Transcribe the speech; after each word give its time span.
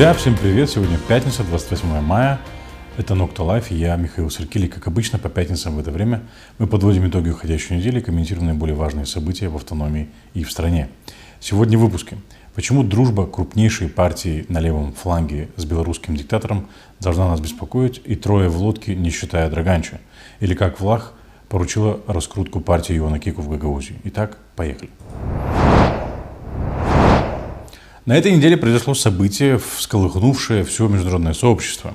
Друзья, 0.00 0.14
всем 0.14 0.34
привет! 0.34 0.70
Сегодня 0.70 0.96
пятница, 0.96 1.44
28 1.44 2.00
мая. 2.00 2.40
Это 2.96 3.14
Nokta 3.14 3.42
Live 3.42 3.70
и 3.70 3.74
я, 3.74 3.96
Михаил 3.96 4.30
Сиркели. 4.30 4.66
Как 4.66 4.86
обычно, 4.86 5.18
по 5.18 5.28
пятницам 5.28 5.76
в 5.76 5.78
это 5.78 5.90
время 5.90 6.22
мы 6.56 6.66
подводим 6.66 7.06
итоги 7.06 7.28
уходящей 7.28 7.76
недели, 7.76 8.00
комментируем 8.00 8.46
наиболее 8.46 8.74
важные 8.74 9.04
события 9.04 9.50
в 9.50 9.56
автономии 9.56 10.08
и 10.32 10.42
в 10.42 10.50
стране. 10.50 10.88
Сегодня 11.38 11.76
в 11.76 11.82
выпуске. 11.82 12.16
Почему 12.54 12.82
дружба 12.82 13.26
крупнейшей 13.26 13.90
партии 13.90 14.46
на 14.48 14.58
левом 14.60 14.94
фланге 14.94 15.50
с 15.56 15.66
белорусским 15.66 16.16
диктатором 16.16 16.68
должна 16.98 17.28
нас 17.28 17.38
беспокоить 17.38 18.00
и 18.02 18.14
трое 18.14 18.48
в 18.48 18.56
лодке, 18.56 18.94
не 18.94 19.10
считая 19.10 19.50
Драганча? 19.50 20.00
Или 20.40 20.54
как 20.54 20.80
Влах 20.80 21.12
поручила 21.50 22.00
раскрутку 22.06 22.62
партии 22.62 22.96
Ивана 22.96 23.18
Кику 23.18 23.42
в 23.42 23.50
Гагаузии? 23.50 23.96
Итак, 24.04 24.38
поехали. 24.56 24.88
На 28.06 28.16
этой 28.16 28.32
неделе 28.32 28.56
произошло 28.56 28.94
событие, 28.94 29.58
всколыхнувшее 29.58 30.64
все 30.64 30.88
международное 30.88 31.34
сообщество. 31.34 31.92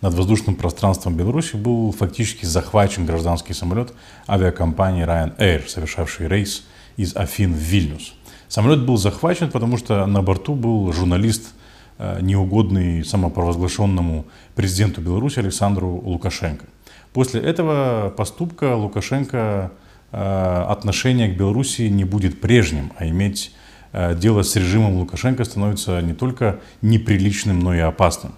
Над 0.00 0.14
воздушным 0.14 0.54
пространством 0.54 1.16
Беларуси 1.16 1.56
был 1.56 1.90
фактически 1.90 2.44
захвачен 2.44 3.06
гражданский 3.06 3.54
самолет 3.54 3.92
авиакомпании 4.28 5.04
Ryanair, 5.04 5.66
совершавший 5.66 6.28
рейс 6.28 6.64
из 6.96 7.16
Афин 7.16 7.52
в 7.52 7.56
Вильнюс. 7.56 8.14
Самолет 8.46 8.86
был 8.86 8.96
захвачен, 8.98 9.50
потому 9.50 9.78
что 9.78 10.06
на 10.06 10.22
борту 10.22 10.54
был 10.54 10.92
журналист, 10.92 11.48
э, 11.98 12.20
неугодный 12.20 13.04
самопровозглашенному 13.04 14.26
президенту 14.54 15.00
Беларуси 15.00 15.40
Александру 15.40 15.88
Лукашенко. 16.04 16.66
После 17.12 17.40
этого 17.40 18.14
поступка 18.16 18.76
Лукашенко 18.76 19.72
э, 20.12 20.64
отношение 20.68 21.28
к 21.28 21.36
Беларуси 21.36 21.82
не 21.82 22.04
будет 22.04 22.40
прежним, 22.40 22.92
а 22.96 23.08
иметь 23.08 23.50
дело 23.92 24.42
с 24.42 24.54
режимом 24.56 24.96
Лукашенко 24.96 25.44
становится 25.44 26.00
не 26.00 26.14
только 26.14 26.60
неприличным, 26.82 27.58
но 27.58 27.74
и 27.74 27.78
опасным. 27.78 28.32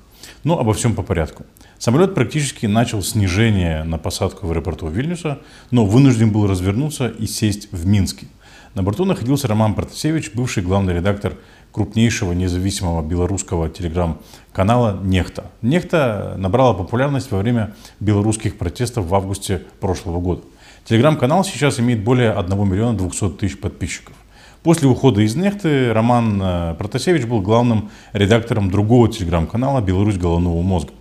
Но 0.45 0.59
обо 0.59 0.73
всем 0.75 0.95
по 0.95 1.03
порядку. 1.03 1.45
Самолет 1.79 2.15
практически 2.15 2.67
начал 2.67 3.03
снижение 3.03 3.85
на 3.85 3.97
посадку 3.97 4.47
в 4.47 4.51
аэропорту 4.51 4.89
Вильнюса, 4.89 5.39
но 5.71 5.87
вынужден 5.87 6.31
был 6.31 6.47
развернуться 6.47 7.09
и 7.09 7.27
сесть 7.27 7.73
в 7.73 7.87
Минске. 7.87 8.27
На 8.75 8.83
борту 8.83 9.05
находился 9.05 9.49
Роман 9.49 9.75
Протасевич, 9.75 10.33
бывший 10.33 10.63
главный 10.63 10.95
редактор 10.95 11.35
крупнейшего 11.73 12.33
независимого 12.33 13.03
белорусского 13.03 13.69
телеграм-канала 13.69 15.01
«Нехта». 15.03 15.51
«Нехта» 15.63 16.35
набрала 16.37 16.75
популярность 16.75 17.31
во 17.31 17.39
время 17.39 17.75
белорусских 17.99 18.59
протестов 18.59 19.07
в 19.07 19.15
августе 19.15 19.63
прошлого 19.81 20.21
года. 20.21 20.43
Телеграм-канал 20.85 21.45
сейчас 21.45 21.81
имеет 21.81 22.05
более 22.05 22.33
1 22.33 22.69
миллиона 22.69 22.97
200 22.97 23.31
тысяч 23.31 23.59
подписчиков. 23.59 24.15
После 24.63 24.89
ухода 24.89 25.23
из 25.23 25.35
Нехты 25.37 25.91
Роман 25.95 26.41
э, 26.43 26.75
Протасевич 26.75 27.25
был 27.25 27.41
главным 27.41 27.91
редактором 28.13 28.71
другого 28.71 29.09
телеграм-канала 29.09 29.81
«Беларусь 29.81 30.19
головного 30.19 30.61
мозга». 30.61 30.93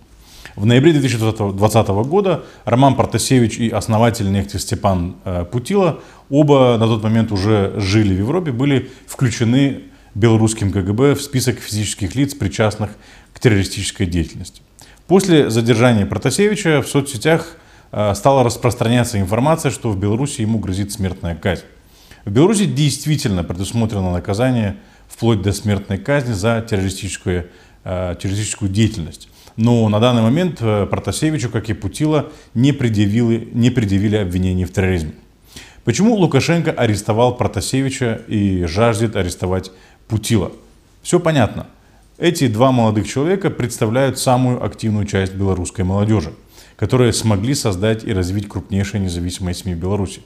В 0.56 0.64
ноябре 0.64 0.92
2020 0.92 1.88
года 1.88 2.44
Роман 2.64 2.94
Протасевич 2.96 3.58
и 3.58 3.68
основатель 3.68 4.32
Нехты 4.32 4.58
Степан 4.58 5.16
э, 5.26 5.44
Путила, 5.44 6.00
оба 6.30 6.78
на 6.78 6.86
тот 6.86 7.02
момент 7.02 7.32
уже 7.32 7.74
жили 7.76 8.14
в 8.14 8.18
Европе, 8.20 8.50
были 8.50 8.90
включены 9.06 9.82
белорусским 10.14 10.72
КГБ 10.72 11.14
в 11.14 11.20
список 11.20 11.58
физических 11.58 12.14
лиц, 12.14 12.34
причастных 12.34 12.92
к 13.34 13.40
террористической 13.40 14.06
деятельности. 14.06 14.62
После 15.06 15.50
задержания 15.50 16.06
Протасевича 16.06 16.80
в 16.80 16.88
соцсетях 16.88 17.58
э, 17.92 18.14
стала 18.14 18.42
распространяться 18.42 19.20
информация, 19.20 19.70
что 19.70 19.90
в 19.90 19.98
Беларуси 19.98 20.40
ему 20.40 20.58
грозит 20.58 20.92
смертная 20.92 21.34
казнь. 21.34 21.64
В 22.24 22.30
Беларуси 22.30 22.66
действительно 22.66 23.44
предусмотрено 23.44 24.12
наказание 24.12 24.76
вплоть 25.08 25.42
до 25.42 25.52
смертной 25.52 25.98
казни 25.98 26.32
за 26.32 26.60
террористическую, 26.68 27.48
э, 27.84 28.14
террористическую 28.20 28.70
деятельность. 28.70 29.28
Но 29.56 29.88
на 29.88 30.00
данный 30.00 30.22
момент 30.22 30.58
э, 30.60 30.86
Протасевичу, 30.86 31.48
как 31.48 31.70
и 31.70 31.72
Путила, 31.72 32.30
не 32.54 32.72
предъявили, 32.72 33.48
не 33.52 33.70
предъявили 33.70 34.16
обвинений 34.16 34.64
в 34.64 34.72
терроризме. 34.72 35.12
Почему 35.84 36.14
Лукашенко 36.14 36.70
арестовал 36.70 37.36
Протасевича 37.36 38.20
и 38.28 38.64
жаждет 38.64 39.16
арестовать 39.16 39.72
Путила? 40.08 40.52
Все 41.02 41.18
понятно. 41.18 41.66
Эти 42.18 42.48
два 42.48 42.70
молодых 42.70 43.08
человека 43.08 43.48
представляют 43.48 44.18
самую 44.18 44.62
активную 44.62 45.06
часть 45.06 45.34
белорусской 45.34 45.86
молодежи, 45.86 46.34
которые 46.76 47.14
смогли 47.14 47.54
создать 47.54 48.04
и 48.04 48.12
развить 48.12 48.46
крупнейшие 48.46 49.00
независимые 49.00 49.54
СМИ 49.54 49.74
в 49.74 49.78
Беларуси 49.78 50.20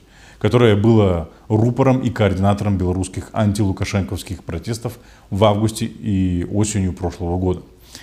которое 0.44 0.76
было 0.76 1.30
рупором 1.48 2.00
и 2.00 2.10
координатором 2.10 2.76
белорусских 2.76 3.30
антилукашенковских 3.32 4.44
протестов 4.44 4.98
в 5.30 5.42
августе 5.42 5.86
и 5.86 6.46
осенью 6.52 6.92
прошлого 6.92 7.38
года. 7.38 7.62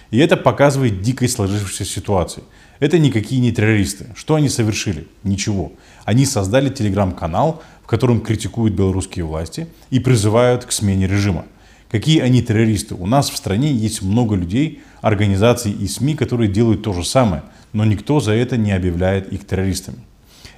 И 0.09 0.17
это 0.17 0.37
показывает 0.37 1.03
дикость 1.03 1.35
сложившейся 1.35 1.85
ситуации. 1.85 2.41
Это 2.79 2.97
никакие 2.97 3.39
не 3.39 3.51
террористы. 3.51 4.07
Что 4.15 4.33
они 4.33 4.49
совершили? 4.49 5.07
Ничего. 5.23 5.73
Они 6.03 6.25
создали 6.25 6.69
телеграм-канал, 6.69 7.61
в 7.83 7.85
котором 7.85 8.21
критикуют 8.21 8.73
белорусские 8.73 9.25
власти 9.25 9.67
и 9.91 9.99
призывают 9.99 10.65
к 10.65 10.71
смене 10.71 11.05
режима. 11.05 11.45
Какие 11.91 12.21
они 12.21 12.41
террористы? 12.41 12.95
У 12.95 13.05
нас 13.05 13.29
в 13.29 13.37
стране 13.37 13.71
есть 13.71 14.01
много 14.01 14.33
людей, 14.33 14.81
организаций 15.01 15.71
и 15.71 15.87
СМИ, 15.87 16.15
которые 16.15 16.49
делают 16.49 16.81
то 16.81 16.91
же 16.93 17.03
самое, 17.03 17.43
но 17.71 17.85
никто 17.85 18.19
за 18.19 18.31
это 18.31 18.57
не 18.57 18.71
объявляет 18.71 19.31
их 19.31 19.45
террористами. 19.45 19.99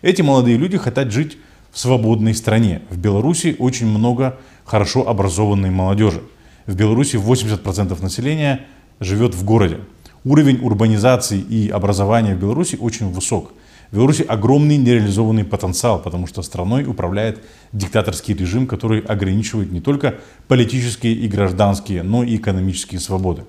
Эти 0.01 0.21
молодые 0.21 0.55
люди 0.55 0.77
хотят 0.77 1.11
жить 1.11 1.37
в 1.73 1.79
свободной 1.79 2.35
стране. 2.35 2.83
В 2.91 2.97
Беларуси 2.97 3.55
очень 3.57 3.87
много 3.87 4.37
хорошо 4.63 5.09
образованной 5.09 5.71
молодежи. 5.71 6.21
В 6.67 6.75
Беларуси 6.75 7.15
80% 7.15 8.01
населения 8.01 8.67
живет 8.99 9.33
в 9.33 9.43
городе. 9.43 9.79
Уровень 10.23 10.59
урбанизации 10.63 11.39
и 11.39 11.69
образования 11.69 12.35
в 12.35 12.39
Беларуси 12.39 12.77
очень 12.79 13.11
высок. 13.11 13.51
В 13.91 13.95
Беларуси 13.95 14.21
огромный 14.21 14.77
нереализованный 14.77 15.43
потенциал, 15.43 15.99
потому 15.99 16.27
что 16.27 16.43
страной 16.43 16.85
управляет 16.85 17.43
диктаторский 17.73 18.35
режим, 18.35 18.67
который 18.67 19.01
ограничивает 19.01 19.71
не 19.71 19.81
только 19.81 20.15
политические 20.47 21.13
и 21.13 21.27
гражданские, 21.27 22.03
но 22.03 22.23
и 22.23 22.37
экономические 22.37 22.99
свободы. 22.99 23.43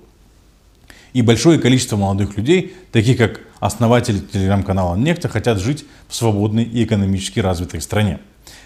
И 1.14 1.22
большое 1.22 1.60
количество 1.60 1.96
молодых 1.96 2.36
людей, 2.36 2.74
таких 2.90 3.16
как 3.16 3.40
основатели 3.60 4.18
телеграм-канала 4.18 4.96
«Нефть», 4.96 5.28
хотят 5.28 5.60
жить 5.60 5.84
в 6.08 6.14
свободной 6.14 6.64
и 6.64 6.82
экономически 6.82 7.38
развитой 7.38 7.80
стране. 7.80 8.18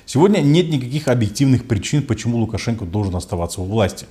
Сегодня 0.06 0.40
нет 0.40 0.70
никаких 0.70 1.08
объективных 1.08 1.66
причин, 1.66 2.02
почему 2.02 2.38
Лукашенко 2.38 2.86
должен 2.86 3.14
оставаться 3.14 3.60
у 3.60 3.64
власти. 3.64 4.06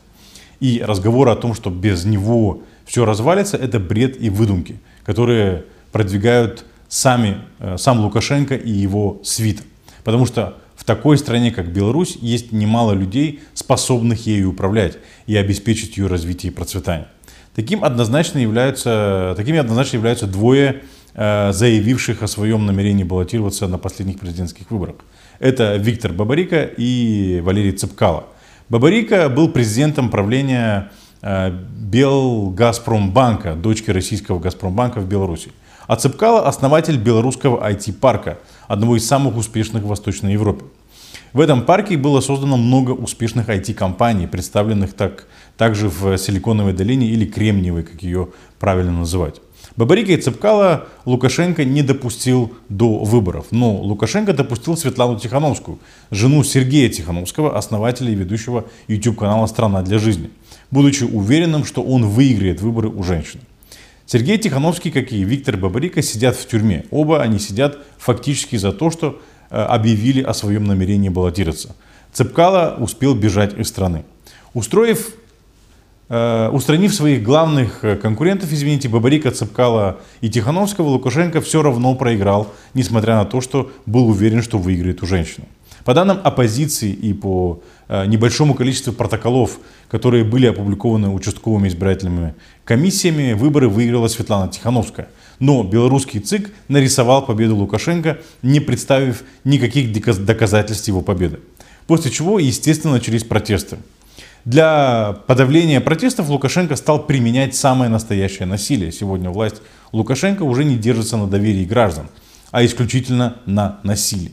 И 0.59 0.83
разговоры 0.85 1.31
о 1.31 1.35
том, 1.35 1.55
что 1.55 1.71
без 1.71 2.05
него 2.05 2.61
все 2.85 3.05
развалится, 3.05 3.57
это 3.57 3.79
бред 3.79 4.21
и 4.21 4.29
выдумки, 4.29 4.77
которые 5.03 5.65
продвигают 5.91 6.63
сами, 6.87 7.39
э, 7.57 7.77
сам 7.79 8.01
Лукашенко 8.01 8.55
и 8.55 8.71
его 8.71 9.19
свита. 9.23 9.63
Потому 10.03 10.27
что 10.27 10.57
в 10.75 10.83
такой 10.83 11.17
стране, 11.17 11.49
как 11.51 11.73
Беларусь, 11.73 12.15
есть 12.21 12.51
немало 12.51 12.91
людей, 12.91 13.39
способных 13.55 14.27
ею 14.27 14.51
управлять 14.51 14.99
и 15.25 15.35
обеспечить 15.35 15.97
ее 15.97 16.05
развитие 16.05 16.51
и 16.51 16.55
процветание. 16.55 17.07
Таким 17.57 17.83
однозначно 17.83 18.37
являются, 18.37 19.33
такими 19.35 19.57
однозначно 19.57 19.97
являются 19.97 20.27
двое 20.27 20.83
э, 21.15 21.51
заявивших 21.51 22.21
о 22.21 22.27
своем 22.27 22.67
намерении 22.67 23.03
баллотироваться 23.03 23.67
на 23.67 23.79
последних 23.79 24.19
президентских 24.19 24.69
выборах. 24.69 24.97
Это 25.39 25.75
Виктор 25.77 26.13
Бабарика 26.13 26.61
и 26.61 27.41
Валерий 27.43 27.71
Цепкало. 27.71 28.25
Бабарика 28.69 29.27
был 29.27 29.49
президентом 29.49 30.11
правления 30.11 30.91
э, 31.23 31.49
Белгазпромбанка, 31.49 33.55
дочки 33.55 33.89
российского 33.89 34.37
Газпромбанка 34.37 34.99
в 34.99 35.09
Беларуси. 35.09 35.51
А 35.87 35.95
Цепкало– 35.95 36.41
основатель 36.47 36.99
белорусского 36.99 37.67
IT-парка, 37.71 38.37
одного 38.67 38.97
из 38.97 39.07
самых 39.07 39.35
успешных 39.35 39.81
в 39.81 39.87
Восточной 39.87 40.33
Европе. 40.33 40.63
В 41.33 41.39
этом 41.39 41.63
парке 41.63 41.97
было 41.97 42.21
создано 42.21 42.57
много 42.57 42.91
успешных 42.91 43.49
IT-компаний, 43.49 44.27
представленных 44.27 44.93
так, 44.93 45.27
также 45.57 45.89
в 45.89 46.17
Силиконовой 46.17 46.73
долине 46.73 47.07
или 47.07 47.25
Кремниевой, 47.25 47.83
как 47.83 48.01
ее 48.01 48.29
правильно 48.59 48.91
называть. 48.91 49.41
Бабарика 49.75 50.11
и 50.11 50.17
Цепкала 50.17 50.87
Лукашенко 51.05 51.63
не 51.65 51.83
допустил 51.83 52.53
до 52.69 53.03
выборов, 53.03 53.47
но 53.51 53.75
Лукашенко 53.75 54.33
допустил 54.33 54.75
Светлану 54.77 55.19
Тихановскую, 55.19 55.79
жену 56.09 56.43
Сергея 56.43 56.89
Тихановского, 56.89 57.57
основателя 57.57 58.11
и 58.11 58.15
ведущего 58.15 58.65
YouTube-канала 58.87 59.45
«Страна 59.45 59.83
для 59.83 59.99
жизни», 59.99 60.31
будучи 60.71 61.03
уверенным, 61.03 61.65
что 61.65 61.83
он 61.83 62.07
выиграет 62.07 62.61
выборы 62.61 62.89
у 62.89 63.03
женщины. 63.03 63.43
Сергей 64.07 64.37
Тихановский, 64.37 64.89
как 64.89 65.11
и 65.11 65.23
Виктор 65.23 65.57
Бабарика, 65.57 66.01
сидят 66.01 66.37
в 66.37 66.47
тюрьме. 66.47 66.85
Оба 66.91 67.21
они 67.21 67.39
сидят 67.39 67.77
фактически 67.99 68.55
за 68.55 68.71
то, 68.71 68.89
что 68.89 69.21
объявили 69.49 70.21
о 70.21 70.33
своем 70.33 70.65
намерении 70.65 71.09
баллотироваться. 71.09 71.75
Цепкало 72.13 72.75
успел 72.79 73.15
бежать 73.15 73.57
из 73.57 73.67
страны. 73.67 74.03
Устроив, 74.53 75.13
э, 76.09 76.49
устранив 76.49 76.93
своих 76.93 77.21
главных 77.21 77.83
э, 77.83 77.95
конкурентов, 77.95 78.51
извините, 78.51 78.89
Бабарика, 78.89 79.29
Цепкала 79.29 79.99
и 80.21 80.29
Тихановского, 80.29 80.87
Лукашенко 80.87 81.41
все 81.41 81.61
равно 81.61 81.93
проиграл, 81.95 82.51
несмотря 82.73 83.17
на 83.17 83.25
то, 83.25 83.39
что 83.39 83.71
был 83.85 84.07
уверен, 84.07 84.41
что 84.41 84.57
выиграет 84.57 85.03
у 85.03 85.05
женщины. 85.05 85.45
По 85.85 85.93
данным 85.93 86.19
оппозиции 86.23 86.91
и 86.91 87.13
по 87.13 87.61
э, 87.87 88.07
небольшому 88.07 88.55
количеству 88.55 88.93
протоколов, 88.93 89.59
которые 89.89 90.23
были 90.23 90.47
опубликованы 90.47 91.09
участковыми 91.09 91.67
избирательными 91.67 92.33
комиссиями, 92.65 93.33
выборы 93.33 93.69
выиграла 93.69 94.07
Светлана 94.07 94.51
Тихановская. 94.51 95.07
Но 95.39 95.63
белорусский 95.63 96.19
ЦИК 96.19 96.51
нарисовал 96.67 97.25
победу 97.25 97.55
Лукашенко, 97.55 98.19
не 98.41 98.59
представив 98.59 99.23
никаких 99.43 99.91
доказательств 100.25 100.87
его 100.87 101.01
победы. 101.01 101.39
После 101.85 102.11
чего, 102.11 102.39
естественно, 102.39 102.93
начались 102.93 103.23
протесты. 103.23 103.77
Для 104.45 105.17
подавления 105.27 105.81
протестов 105.81 106.29
Лукашенко 106.29 106.75
стал 106.75 107.05
применять 107.05 107.55
самое 107.55 107.89
настоящее 107.89 108.45
насилие. 108.45 108.91
Сегодня 108.91 109.29
власть 109.29 109.61
Лукашенко 109.91 110.43
уже 110.43 110.63
не 110.63 110.77
держится 110.77 111.17
на 111.17 111.27
доверии 111.27 111.65
граждан, 111.65 112.07
а 112.51 112.63
исключительно 112.63 113.37
на 113.45 113.79
насилии. 113.83 114.31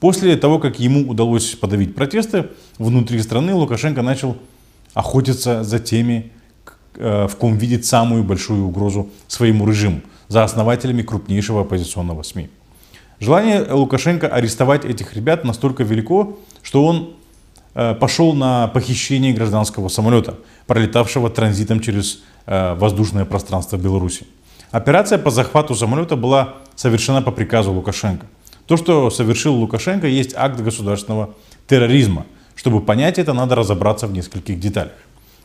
После 0.00 0.36
того, 0.36 0.58
как 0.58 0.78
ему 0.80 1.08
удалось 1.08 1.54
подавить 1.54 1.94
протесты, 1.94 2.48
внутри 2.78 3.22
страны 3.22 3.54
Лукашенко 3.54 4.02
начал 4.02 4.36
охотиться 4.92 5.64
за 5.64 5.78
теми, 5.78 6.30
э, 6.96 7.26
в 7.26 7.36
ком 7.36 7.56
видит 7.56 7.86
самую 7.86 8.22
большую 8.22 8.66
угрозу 8.66 9.08
своему 9.28 9.66
режиму, 9.66 10.02
за 10.28 10.44
основателями 10.44 11.02
крупнейшего 11.02 11.62
оппозиционного 11.62 12.22
СМИ. 12.22 12.48
Желание 13.20 13.64
Лукашенко 13.72 14.28
арестовать 14.28 14.84
этих 14.84 15.14
ребят 15.14 15.44
настолько 15.44 15.84
велико, 15.84 16.38
что 16.62 16.84
он 16.84 17.14
э, 17.74 17.94
пошел 17.94 18.34
на 18.34 18.68
похищение 18.68 19.32
гражданского 19.32 19.88
самолета, 19.88 20.36
пролетавшего 20.66 21.30
транзитом 21.30 21.80
через 21.80 22.22
э, 22.46 22.74
воздушное 22.74 23.24
пространство 23.24 23.76
Беларуси. 23.76 24.26
Операция 24.70 25.18
по 25.18 25.30
захвату 25.30 25.74
самолета 25.74 26.16
была 26.16 26.54
совершена 26.74 27.22
по 27.22 27.30
приказу 27.30 27.72
Лукашенко. 27.72 28.26
То, 28.66 28.76
что 28.76 29.10
совершил 29.10 29.54
Лукашенко, 29.54 30.06
есть 30.06 30.34
акт 30.34 30.60
государственного 30.60 31.34
терроризма. 31.68 32.26
Чтобы 32.56 32.80
понять 32.80 33.18
это, 33.18 33.32
надо 33.32 33.54
разобраться 33.54 34.06
в 34.06 34.12
нескольких 34.12 34.58
деталях. 34.58 34.92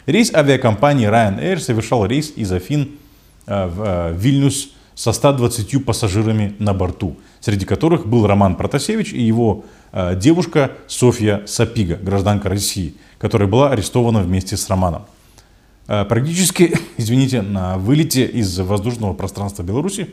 Рейс 0.06 0.34
авиакомпании 0.34 1.08
Ryanair 1.08 1.60
совершал 1.60 2.06
рейс 2.06 2.34
из 2.36 2.52
Афин 2.52 2.98
в 3.50 3.84
э, 3.84 4.14
Вильнюс 4.16 4.70
со 4.96 5.12
120 5.12 5.86
пассажирами 5.86 6.56
на 6.60 6.74
борту, 6.74 7.18
среди 7.40 7.66
которых 7.66 8.06
был 8.06 8.28
Роман 8.28 8.56
Протасевич 8.56 9.14
и 9.14 9.22
его 9.22 9.66
э, 9.92 10.16
девушка 10.16 10.72
Софья 10.88 11.44
Сапига, 11.48 11.96
гражданка 11.96 12.50
России, 12.50 12.96
которая 13.18 13.48
была 13.48 13.72
арестована 13.72 14.22
вместе 14.22 14.58
с 14.58 14.70
Романом. 14.70 15.06
Практически, 15.86 16.78
извините, 16.98 17.42
на 17.42 17.78
вылете 17.78 18.26
из 18.26 18.60
воздушного 18.60 19.14
пространства 19.14 19.64
Беларуси 19.64 20.10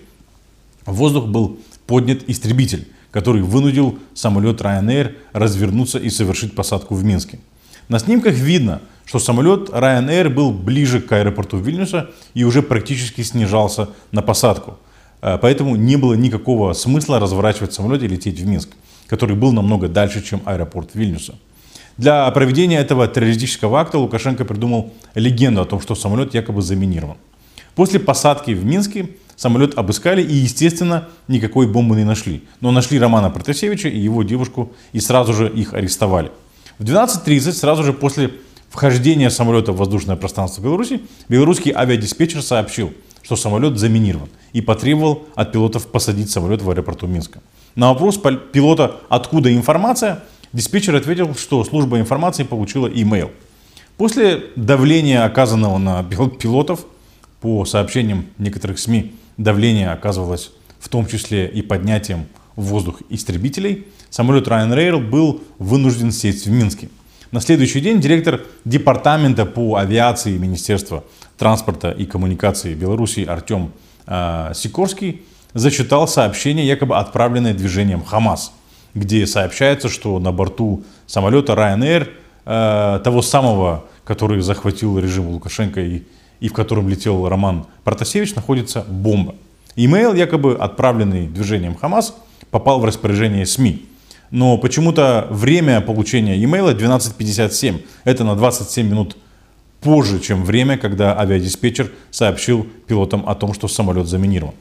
в 0.86 0.94
воздух 0.94 1.26
был 1.26 1.58
поднят 1.86 2.20
истребитель, 2.28 2.88
который 3.10 3.42
вынудил 3.42 3.98
самолет 4.14 4.60
Ryanair 4.60 5.16
развернуться 5.32 5.98
и 5.98 6.08
совершить 6.08 6.54
посадку 6.54 6.94
в 6.94 7.04
Минске. 7.04 7.38
На 7.88 7.98
снимках 7.98 8.34
видно, 8.34 8.80
что 9.06 9.18
самолет 9.18 9.70
Ryanair 9.70 10.28
был 10.28 10.52
ближе 10.52 11.00
к 11.00 11.10
аэропорту 11.12 11.56
Вильнюса 11.56 12.10
и 12.34 12.44
уже 12.44 12.60
практически 12.60 13.22
снижался 13.22 13.88
на 14.12 14.20
посадку. 14.20 14.78
Э, 15.22 15.38
поэтому 15.40 15.76
не 15.76 15.96
было 15.96 16.12
никакого 16.14 16.74
смысла 16.74 17.18
разворачивать 17.18 17.72
самолет 17.72 18.02
и 18.02 18.08
лететь 18.08 18.38
в 18.38 18.46
Минск, 18.46 18.70
который 19.06 19.36
был 19.36 19.52
намного 19.52 19.88
дальше, 19.88 20.22
чем 20.22 20.42
аэропорт 20.44 20.90
Вильнюса. 20.94 21.36
Для 21.96 22.30
проведения 22.32 22.78
этого 22.78 23.08
террористического 23.08 23.80
акта 23.80 23.98
Лукашенко 23.98 24.44
придумал 24.44 24.92
легенду 25.14 25.62
о 25.62 25.64
том, 25.64 25.80
что 25.80 25.94
самолет 25.94 26.34
якобы 26.34 26.60
заминирован. 26.60 27.16
После 27.74 27.98
посадки 27.98 28.50
в 28.50 28.66
Минске 28.66 29.08
Самолет 29.36 29.76
обыскали 29.76 30.22
и, 30.22 30.34
естественно, 30.34 31.08
никакой 31.28 31.68
бомбы 31.68 31.94
не 31.96 32.04
нашли. 32.04 32.42
Но 32.62 32.72
нашли 32.72 32.98
Романа 32.98 33.28
Протасевича 33.28 33.88
и 33.88 33.98
его 33.98 34.22
девушку 34.22 34.72
и 34.94 35.00
сразу 35.00 35.34
же 35.34 35.48
их 35.48 35.74
арестовали. 35.74 36.32
В 36.78 36.84
12.30, 36.84 37.52
сразу 37.52 37.84
же 37.84 37.92
после 37.92 38.30
вхождения 38.68 39.30
самолета 39.30 39.72
в 39.72 39.76
воздушное 39.76 40.16
пространство 40.16 40.62
Беларуси, 40.62 41.00
белорусский 41.28 41.72
авиадиспетчер 41.72 42.42
сообщил, 42.42 42.92
что 43.22 43.36
самолет 43.36 43.78
заминирован 43.78 44.28
и 44.52 44.60
потребовал 44.60 45.24
от 45.34 45.52
пилотов 45.52 45.86
посадить 45.86 46.30
самолет 46.30 46.62
в 46.62 46.70
аэропорту 46.70 47.06
Минска. 47.06 47.40
На 47.74 47.92
вопрос 47.92 48.18
пилота, 48.52 48.96
откуда 49.08 49.52
информация, 49.54 50.22
диспетчер 50.52 50.94
ответил, 50.94 51.34
что 51.34 51.62
служба 51.64 51.98
информации 51.98 52.42
получила 52.42 52.86
имейл. 52.86 53.30
После 53.96 54.44
давления, 54.56 55.24
оказанного 55.24 55.78
на 55.78 56.02
пилотов, 56.02 56.86
по 57.40 57.64
сообщениям 57.64 58.26
некоторых 58.38 58.78
СМИ, 58.78 59.14
давление 59.36 59.90
оказывалось 59.90 60.52
в 60.78 60.88
том 60.88 61.06
числе 61.06 61.48
и 61.48 61.62
поднятием 61.62 62.26
в 62.54 62.64
воздух 62.64 63.02
истребителей, 63.10 63.86
самолет 64.08 64.48
Ryanair 64.48 64.98
был 64.98 65.42
вынужден 65.58 66.12
сесть 66.12 66.46
в 66.46 66.50
Минске. 66.50 66.88
На 67.36 67.42
следующий 67.42 67.82
день 67.82 68.00
директор 68.00 68.40
департамента 68.64 69.44
по 69.44 69.76
авиации 69.76 70.38
Министерства 70.38 71.04
транспорта 71.36 71.90
и 71.90 72.06
коммуникации 72.06 72.72
Беларуси 72.72 73.26
Артем 73.28 73.72
э, 74.06 74.52
Сикорский 74.54 75.20
зачитал 75.52 76.08
сообщение, 76.08 76.66
якобы 76.66 76.96
отправленное 76.96 77.52
движением 77.52 78.02
Хамас, 78.02 78.52
где 78.94 79.26
сообщается, 79.26 79.90
что 79.90 80.18
на 80.18 80.32
борту 80.32 80.84
самолета 81.06 81.52
Ryanair, 81.52 82.08
э, 82.46 83.00
того 83.04 83.20
самого, 83.20 83.84
который 84.06 84.40
захватил 84.40 84.98
режим 84.98 85.28
Лукашенко 85.28 85.82
и 85.82 86.04
и 86.40 86.48
в 86.48 86.54
котором 86.54 86.88
летел 86.88 87.28
Роман 87.28 87.66
Протасевич, 87.84 88.34
находится 88.34 88.82
бомба. 88.88 89.34
Имейл, 89.74 90.14
якобы 90.14 90.56
отправленный 90.56 91.26
движением 91.26 91.74
Хамас, 91.74 92.16
попал 92.50 92.80
в 92.80 92.86
распоряжение 92.86 93.44
СМИ. 93.44 93.84
Но 94.30 94.58
почему-то 94.58 95.28
время 95.30 95.80
получения 95.80 96.42
имейла 96.42 96.74
12.57. 96.74 97.82
Это 98.04 98.24
на 98.24 98.34
27 98.34 98.88
минут 98.88 99.16
позже, 99.80 100.20
чем 100.20 100.44
время, 100.44 100.76
когда 100.78 101.18
авиадиспетчер 101.18 101.92
сообщил 102.10 102.66
пилотам 102.86 103.28
о 103.28 103.34
том, 103.34 103.54
что 103.54 103.68
самолет 103.68 104.06
заминирован. 104.06 104.54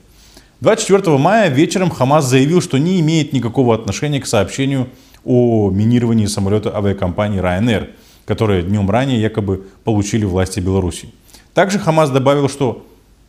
24 0.62 1.18
мая 1.18 1.50
вечером 1.50 1.90
Хамас 1.90 2.26
заявил, 2.26 2.62
что 2.62 2.78
не 2.78 3.00
имеет 3.02 3.34
никакого 3.34 3.76
отношения 3.76 4.22
к 4.22 4.28
сообщению 4.28 4.88
о 5.26 5.70
минировании 5.72 6.28
самолета 6.28 6.76
авиакомпании 6.76 7.42
Ryanair, 7.42 7.90
которое 8.26 8.62
днем 8.62 8.90
ранее 8.90 9.20
якобы 9.20 9.66
получили 9.84 10.26
власти 10.26 10.60
Беларуси. 10.60 11.10
Также 11.54 11.80
Хамас 11.80 12.10
добавил, 12.10 12.48
что 12.48 12.86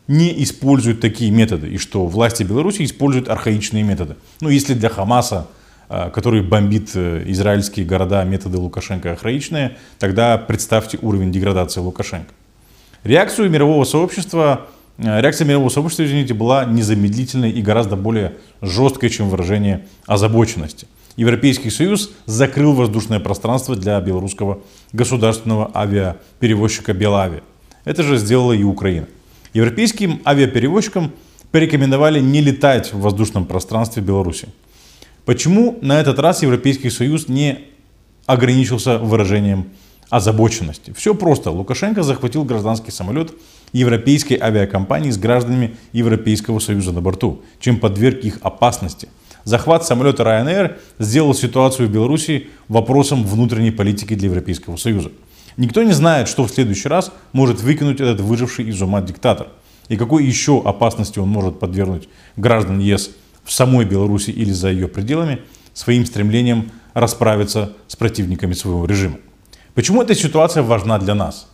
не 0.07 0.41
используют 0.43 1.01
такие 1.01 1.31
методы 1.31 1.67
и 1.67 1.77
что 1.77 2.05
власти 2.05 2.43
Беларуси 2.43 2.83
используют 2.83 3.27
архаичные 3.27 3.83
методы. 3.83 4.15
Ну, 4.39 4.49
если 4.49 4.73
для 4.73 4.89
Хамаса, 4.89 5.47
который 6.09 6.41
бомбит 6.41 6.91
э, 6.95 7.23
израильские 7.27 7.85
города, 7.85 8.23
методы 8.23 8.57
Лукашенко 8.57 9.11
архаичные, 9.11 9.77
тогда 9.99 10.37
представьте 10.37 10.99
уровень 11.01 11.31
деградации 11.31 11.79
Лукашенко. 11.79 12.33
Реакцию 13.03 13.49
мирового 13.49 13.85
сообщества, 13.85 14.67
э, 14.97 15.21
реакция 15.21 15.45
мирового 15.45 15.69
сообщества, 15.69 16.03
извините, 16.03 16.33
была 16.33 16.65
незамедлительной 16.65 17.51
и 17.51 17.61
гораздо 17.61 17.95
более 17.95 18.33
жесткой, 18.61 19.09
чем 19.09 19.29
выражение 19.29 19.85
озабоченности. 20.05 20.87
Европейский 21.15 21.69
Союз 21.69 22.11
закрыл 22.25 22.73
воздушное 22.73 23.19
пространство 23.19 23.75
для 23.75 23.99
белорусского 24.01 24.59
государственного 24.93 25.71
авиаперевозчика 25.73 26.93
Белавия. 26.93 27.41
Это 27.85 28.03
же 28.03 28.17
сделала 28.17 28.51
и 28.53 28.63
Украина. 28.63 29.07
Европейским 29.53 30.21
авиаперевозчикам 30.25 31.11
порекомендовали 31.51 32.19
не 32.19 32.41
летать 32.41 32.93
в 32.93 32.99
воздушном 32.99 33.45
пространстве 33.45 34.03
Беларуси. 34.03 34.49
Почему 35.27 35.77
на 35.81 35.99
этот 35.99 36.19
раз 36.19 36.41
Европейский 36.41 36.89
Союз 36.89 37.27
не 37.27 37.65
ограничился 38.27 38.97
выражением 38.97 39.71
озабоченности? 40.09 40.93
Все 40.95 41.13
просто. 41.13 41.51
Лукашенко 41.51 42.01
захватил 42.01 42.45
гражданский 42.45 42.91
самолет 42.91 43.33
европейской 43.73 44.35
авиакомпании 44.35 45.11
с 45.11 45.17
гражданами 45.17 45.75
Европейского 45.91 46.59
Союза 46.59 46.93
на 46.93 47.01
борту, 47.01 47.41
чем 47.59 47.77
подверг 47.77 48.19
их 48.23 48.39
опасности. 48.41 49.09
Захват 49.43 49.85
самолета 49.85 50.23
Ryanair 50.23 50.77
сделал 50.97 51.33
ситуацию 51.33 51.89
в 51.89 51.91
Беларуси 51.91 52.47
вопросом 52.69 53.25
внутренней 53.25 53.71
политики 53.71 54.13
для 54.13 54.29
Европейского 54.29 54.77
Союза. 54.77 55.11
Никто 55.57 55.83
не 55.83 55.91
знает, 55.91 56.29
что 56.29 56.45
в 56.45 56.49
следующий 56.49 56.87
раз 56.87 57.11
может 57.33 57.59
выкинуть 57.59 57.99
этот 57.99 58.21
выживший 58.21 58.69
из 58.69 58.81
ума 58.81 59.01
диктатор. 59.01 59.49
И 59.89 59.97
какой 59.97 60.23
еще 60.23 60.61
опасности 60.63 61.19
он 61.19 61.27
может 61.27 61.59
подвергнуть 61.59 62.07
граждан 62.37 62.79
ЕС 62.79 63.11
в 63.47 63.51
самой 63.53 63.85
Беларуси 63.85 64.29
или 64.29 64.51
за 64.51 64.69
ее 64.69 64.87
пределами 64.87 65.39
своим 65.73 66.05
стремлением 66.05 66.69
расправиться 66.93 67.73
с 67.87 67.95
противниками 67.95 68.53
своего 68.53 68.85
режима. 68.85 69.17
Почему 69.73 70.01
эта 70.01 70.13
ситуация 70.13 70.63
важна 70.63 70.99
для 70.99 71.15
нас? 71.15 71.47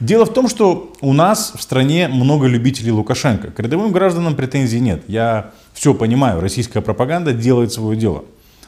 Дело 0.00 0.26
в 0.26 0.32
том, 0.32 0.48
что 0.48 0.92
у 1.00 1.12
нас 1.12 1.52
в 1.56 1.62
стране 1.62 2.08
много 2.08 2.46
любителей 2.46 2.90
Лукашенко. 2.90 3.52
К 3.52 3.60
рядовым 3.60 3.92
гражданам 3.92 4.34
претензий 4.34 4.80
нет. 4.80 5.04
Я 5.08 5.52
все 5.72 5.94
понимаю, 5.94 6.40
российская 6.40 6.82
пропаганда 6.82 7.32
делает 7.32 7.72
свое 7.72 7.96
дело. 7.96 8.24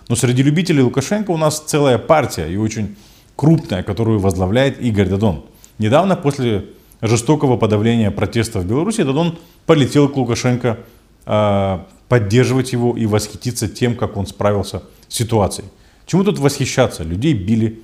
Но 0.08 0.16
среди 0.16 0.42
любителей 0.42 0.82
Лукашенко 0.82 1.32
у 1.32 1.36
нас 1.36 1.60
целая 1.60 1.98
партия 1.98 2.46
и 2.46 2.56
очень 2.56 2.96
крупная, 3.34 3.82
которую 3.82 4.20
возглавляет 4.20 4.80
Игорь 4.80 5.08
Дадон. 5.08 5.44
Недавно, 5.78 6.16
после 6.16 6.66
жестокого 7.02 7.56
подавления 7.56 8.10
протестов 8.10 8.62
в 8.62 8.66
Беларуси, 8.66 9.02
Дадон 9.02 9.38
полетел 9.66 10.08
к 10.08 10.16
Лукашенко 10.16 10.78
поддерживать 11.26 12.72
его 12.72 12.96
и 12.96 13.04
восхититься 13.06 13.68
тем, 13.68 13.96
как 13.96 14.16
он 14.16 14.26
справился 14.26 14.82
с 15.08 15.16
ситуацией. 15.16 15.68
Чему 16.06 16.22
тут 16.22 16.38
восхищаться? 16.38 17.02
Людей 17.02 17.34
били, 17.34 17.80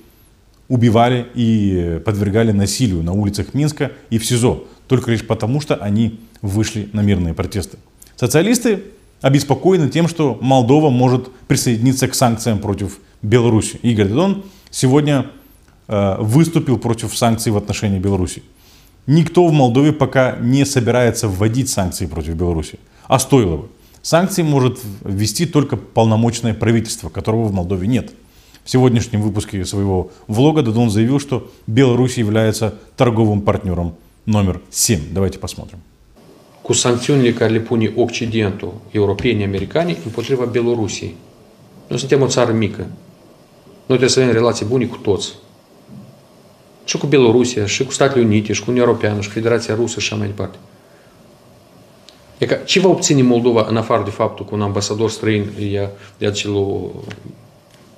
убивали 0.69 1.27
и 1.35 2.01
подвергали 2.05 2.51
насилию 2.51 3.03
на 3.03 3.11
улицах 3.11 3.53
Минска 3.53 3.91
и 4.09 4.17
в 4.17 4.25
СИЗО, 4.25 4.63
только 4.87 5.11
лишь 5.11 5.27
потому, 5.27 5.59
что 5.59 5.75
они 5.75 6.21
вышли 6.41 6.89
на 6.93 7.01
мирные 7.01 7.33
протесты. 7.33 7.77
Социалисты 8.15 8.83
обеспокоены 9.21 9.89
тем, 9.89 10.07
что 10.07 10.37
Молдова 10.41 10.89
может 10.89 11.31
присоединиться 11.47 12.07
к 12.07 12.15
санкциям 12.15 12.59
против 12.59 12.99
Беларуси. 13.21 13.79
Игорь 13.81 14.07
Дадон 14.07 14.43
сегодня 14.69 15.27
э, 15.87 16.15
выступил 16.19 16.77
против 16.77 17.17
санкций 17.17 17.51
в 17.51 17.57
отношении 17.57 17.99
Беларуси. 17.99 18.43
Никто 19.07 19.47
в 19.47 19.51
Молдове 19.51 19.91
пока 19.91 20.37
не 20.37 20.65
собирается 20.65 21.27
вводить 21.27 21.69
санкции 21.69 22.05
против 22.05 22.35
Беларуси, 22.35 22.79
а 23.07 23.19
стоило 23.19 23.57
бы. 23.57 23.67
Санкции 24.01 24.43
может 24.43 24.79
ввести 25.05 25.45
только 25.45 25.77
полномочное 25.77 26.53
правительство, 26.53 27.09
которого 27.09 27.45
в 27.45 27.53
Молдове 27.53 27.87
нет. 27.87 28.13
В 28.63 28.69
сегодняшнем 28.69 29.21
выпуске 29.21 29.65
своего 29.65 30.11
влога 30.27 30.61
Дадон 30.61 30.89
заявил, 30.89 31.19
что 31.19 31.49
Беларусь 31.67 32.17
является 32.17 32.75
торговым 32.97 33.41
партнером 33.41 33.95
номер 34.25 34.61
7. 34.71 35.13
Давайте 35.13 35.39
посмотрим. 35.39 35.79
Cu 36.61 36.73
sancțiunile 36.73 37.33
care 37.33 37.51
le 37.51 37.59
pune 37.59 37.91
Occidentul, 37.95 38.73
europenii, 38.91 39.45
americani, 39.45 39.97
împotriva 40.05 40.45
Belorusiei. 40.45 41.15
Noi 41.87 41.99
suntem 41.99 42.21
o 42.21 42.27
țară 42.27 42.51
mică. 42.51 42.81
Noi 43.85 43.97
trebuie 43.97 44.09
să 44.09 44.19
avem 44.19 44.33
relații 44.33 44.65
bune 44.65 44.85
cu 44.85 44.97
toți. 44.97 45.33
Și 46.85 46.97
cu 46.97 47.07
Belorusia, 47.07 47.65
și 47.65 47.83
cu 47.83 47.91
Statele 47.91 48.25
Unite, 48.25 48.53
și 48.53 48.59
cu 48.59 48.69
Uniunea 48.69 48.89
Europeană, 48.89 49.21
și 49.21 49.27
cu 49.27 49.33
Federația 49.33 49.75
Rusă 49.75 49.99
și 49.99 50.07
așa 50.11 50.15
mai 50.15 50.27
departe. 50.27 50.57
E 52.43 52.45
ca, 52.45 52.55
ce 52.55 52.79
va 52.79 52.89
obține 52.89 53.21
Moldova 53.21 53.65
în 53.69 53.77
afară 53.77 54.03
de 54.03 54.09
faptul 54.09 54.45
că 54.45 54.55
un 54.55 54.61
ambasador 54.61 55.09
străin 55.09 55.51
i-a, 55.71 55.89
i-a 56.17 56.29
zis 56.29 56.43
lui 56.43 56.89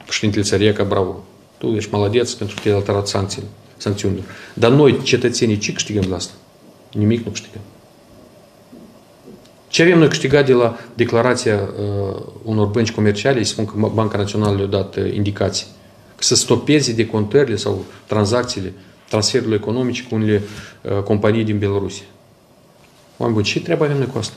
președintele 0.03 0.43
țării 0.43 0.73
că 0.73 0.83
bravo, 0.83 1.23
tu 1.57 1.67
ești 1.67 1.91
maladeț 1.91 2.31
pentru 2.31 2.55
că 2.55 2.61
te-ai 2.61 2.75
alterat 2.75 3.07
sancțiile, 3.07 3.47
sancțiunile. 3.77 4.21
Dar 4.53 4.71
noi, 4.71 5.01
cetățenii, 5.01 5.57
ce 5.57 5.73
câștigăm 5.73 6.01
de 6.01 6.07
la 6.07 6.15
asta? 6.15 6.33
Nimic 6.91 7.25
nu 7.25 7.31
câștigăm. 7.31 7.61
Ce 9.67 9.81
avem 9.81 9.97
noi 9.97 10.07
câștigat 10.07 10.45
de 10.45 10.53
la 10.53 10.77
declarația 10.95 11.55
uh, 11.55 12.21
unor 12.43 12.67
bănci 12.67 12.91
comerciale, 12.91 13.37
îi 13.37 13.45
spun 13.45 13.65
că 13.65 13.73
Banca 13.93 14.17
Națională 14.17 14.57
le-a 14.57 14.65
dat 14.65 14.95
uh, 14.95 15.13
indicații, 15.13 15.67
că 16.15 16.23
să 16.23 16.35
stopeze 16.35 16.93
decontările 16.93 17.55
sau 17.55 17.85
tranzacțiile, 18.05 18.73
transferurile 19.09 19.55
economice 19.55 20.03
cu 20.09 20.15
unele 20.15 20.41
uh, 20.81 21.01
companii 21.03 21.43
din 21.43 21.57
Belarusia. 21.57 22.05
Oameni 23.17 23.37
buni, 23.37 23.51
ce 23.51 23.61
treabă 23.61 23.83
avem 23.83 23.97
noi 23.97 24.07
cu 24.07 24.17
asta? 24.17 24.35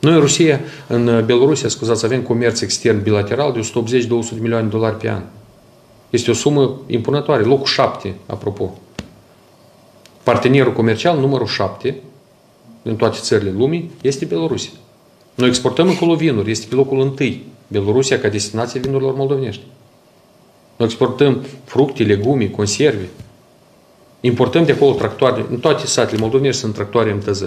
Noi 0.00 0.12
în 0.12 0.20
Rusia, 0.20 0.60
în 0.86 1.04
Belarusia, 1.26 1.68
scuzați, 1.68 2.04
avem 2.04 2.22
comerț 2.22 2.60
extern 2.60 3.02
bilateral 3.02 3.52
de 3.52 3.60
180-200 3.60 4.06
de 4.06 4.40
milioane 4.40 4.64
de 4.64 4.70
dolari 4.76 4.96
pe 4.96 5.10
an. 5.10 5.22
Este 6.10 6.30
o 6.30 6.34
sumă 6.34 6.80
impunătoare, 6.86 7.42
locul 7.42 7.66
7, 7.66 8.14
apropo. 8.26 8.78
Partenerul 10.22 10.72
comercial 10.72 11.18
numărul 11.18 11.46
7 11.46 11.96
în 12.82 12.96
toate 12.96 13.18
țările 13.20 13.50
lumii 13.50 13.90
este 14.00 14.24
Belarusia. 14.24 14.72
Noi 15.34 15.48
exportăm 15.48 15.88
încolo 15.88 16.14
vinuri, 16.14 16.50
este 16.50 16.66
pe 16.68 16.74
locul 16.74 17.00
întâi. 17.00 17.44
Belarusia 17.68 18.20
ca 18.20 18.28
destinație 18.28 18.80
vinurilor 18.80 19.14
moldovenești. 19.14 19.62
Noi 20.76 20.88
exportăm 20.88 21.44
fructe, 21.64 22.02
legume, 22.02 22.48
conserve. 22.48 23.08
Importăm 24.20 24.64
de 24.64 24.72
acolo 24.72 24.92
tractoare. 24.92 25.46
În 25.50 25.58
toate 25.58 25.86
satele 25.86 26.20
moldovenești 26.20 26.60
sunt 26.60 26.74
tractoare 26.74 27.12
MTZ. 27.12 27.44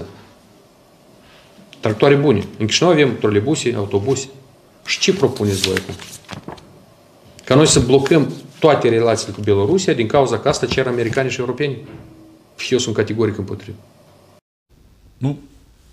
Și 4.85 4.99
ce 4.99 5.13
propuneți 5.13 5.61
voi 5.61 5.75
acum? 5.75 5.93
Ca 7.43 7.55
noi 7.55 7.67
să 7.67 7.79
blocăm 7.79 8.33
toate 8.59 8.89
relațiile 8.89 9.33
cu 9.33 9.41
Belarusia 9.41 9.93
din 9.93 10.07
cauza 10.07 10.39
că 10.39 10.47
asta 10.49 10.65
cer 10.65 10.87
americani 10.87 11.29
și 11.29 11.39
europeni? 11.39 11.77
Și 12.57 12.73
eu 12.73 12.79
sunt 12.79 12.95
categoric 12.95 13.37
împotrivă. 13.37 13.77
Ну, 15.17 15.37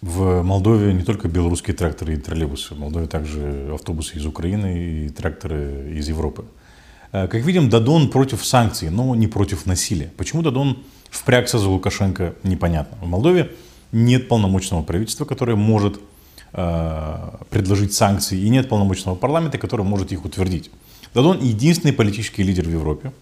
в 0.00 0.42
Молдове 0.42 0.92
не 0.92 1.04
только 1.04 1.28
белорусские 1.28 1.74
тракторы 1.74 2.14
и 2.14 2.16
троллейбусы, 2.16 2.74
в 2.74 2.78
Молдове 2.78 3.06
также 3.06 3.68
автобусы 3.72 4.16
из 4.18 4.24
Украины 4.24 4.68
и 5.06 5.08
тракторы 5.10 5.94
из 5.96 6.08
Европы. 6.08 6.42
Э, 7.12 7.28
как 7.28 7.44
видим, 7.44 7.68
Дадон 7.68 8.10
против 8.10 8.44
санкций, 8.44 8.90
но 8.90 9.14
не 9.14 9.28
против 9.28 9.64
насилия. 9.66 10.10
Почему 10.16 10.42
Дадон 10.42 10.78
впрягся 11.10 11.58
за 11.58 11.68
Лукашенко, 11.68 12.34
непонятно. 12.42 12.98
В 13.00 13.06
Молдове 13.06 13.52
нет 13.92 14.28
полномочного 14.28 14.82
правительства, 14.82 15.24
которое 15.24 15.54
может 15.54 16.00
э, 16.52 17.30
предложить 17.50 17.92
санкции, 17.92 18.38
и 18.38 18.48
нет 18.48 18.68
полномочного 18.68 19.14
парламента, 19.14 19.58
который 19.58 19.84
может 19.84 20.12
их 20.12 20.24
утвердить. 20.24 20.70
Дадон 21.14 21.38
единственный 21.40 21.92
политический 21.92 22.42
лидер 22.42 22.64
в 22.64 22.70
Европе, 22.70 23.12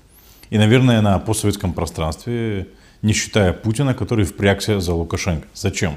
и, 0.49 0.59
наверное, 0.59 1.01
на 1.01 1.19
постсоветском 1.19 1.73
пространстве, 1.73 2.69
не 3.03 3.13
считая 3.13 3.53
Путина, 3.53 3.95
который 3.95 4.25
впрягся 4.25 4.81
за 4.81 4.95
Лукашенко. 4.95 5.47
Зачем? 5.55 5.97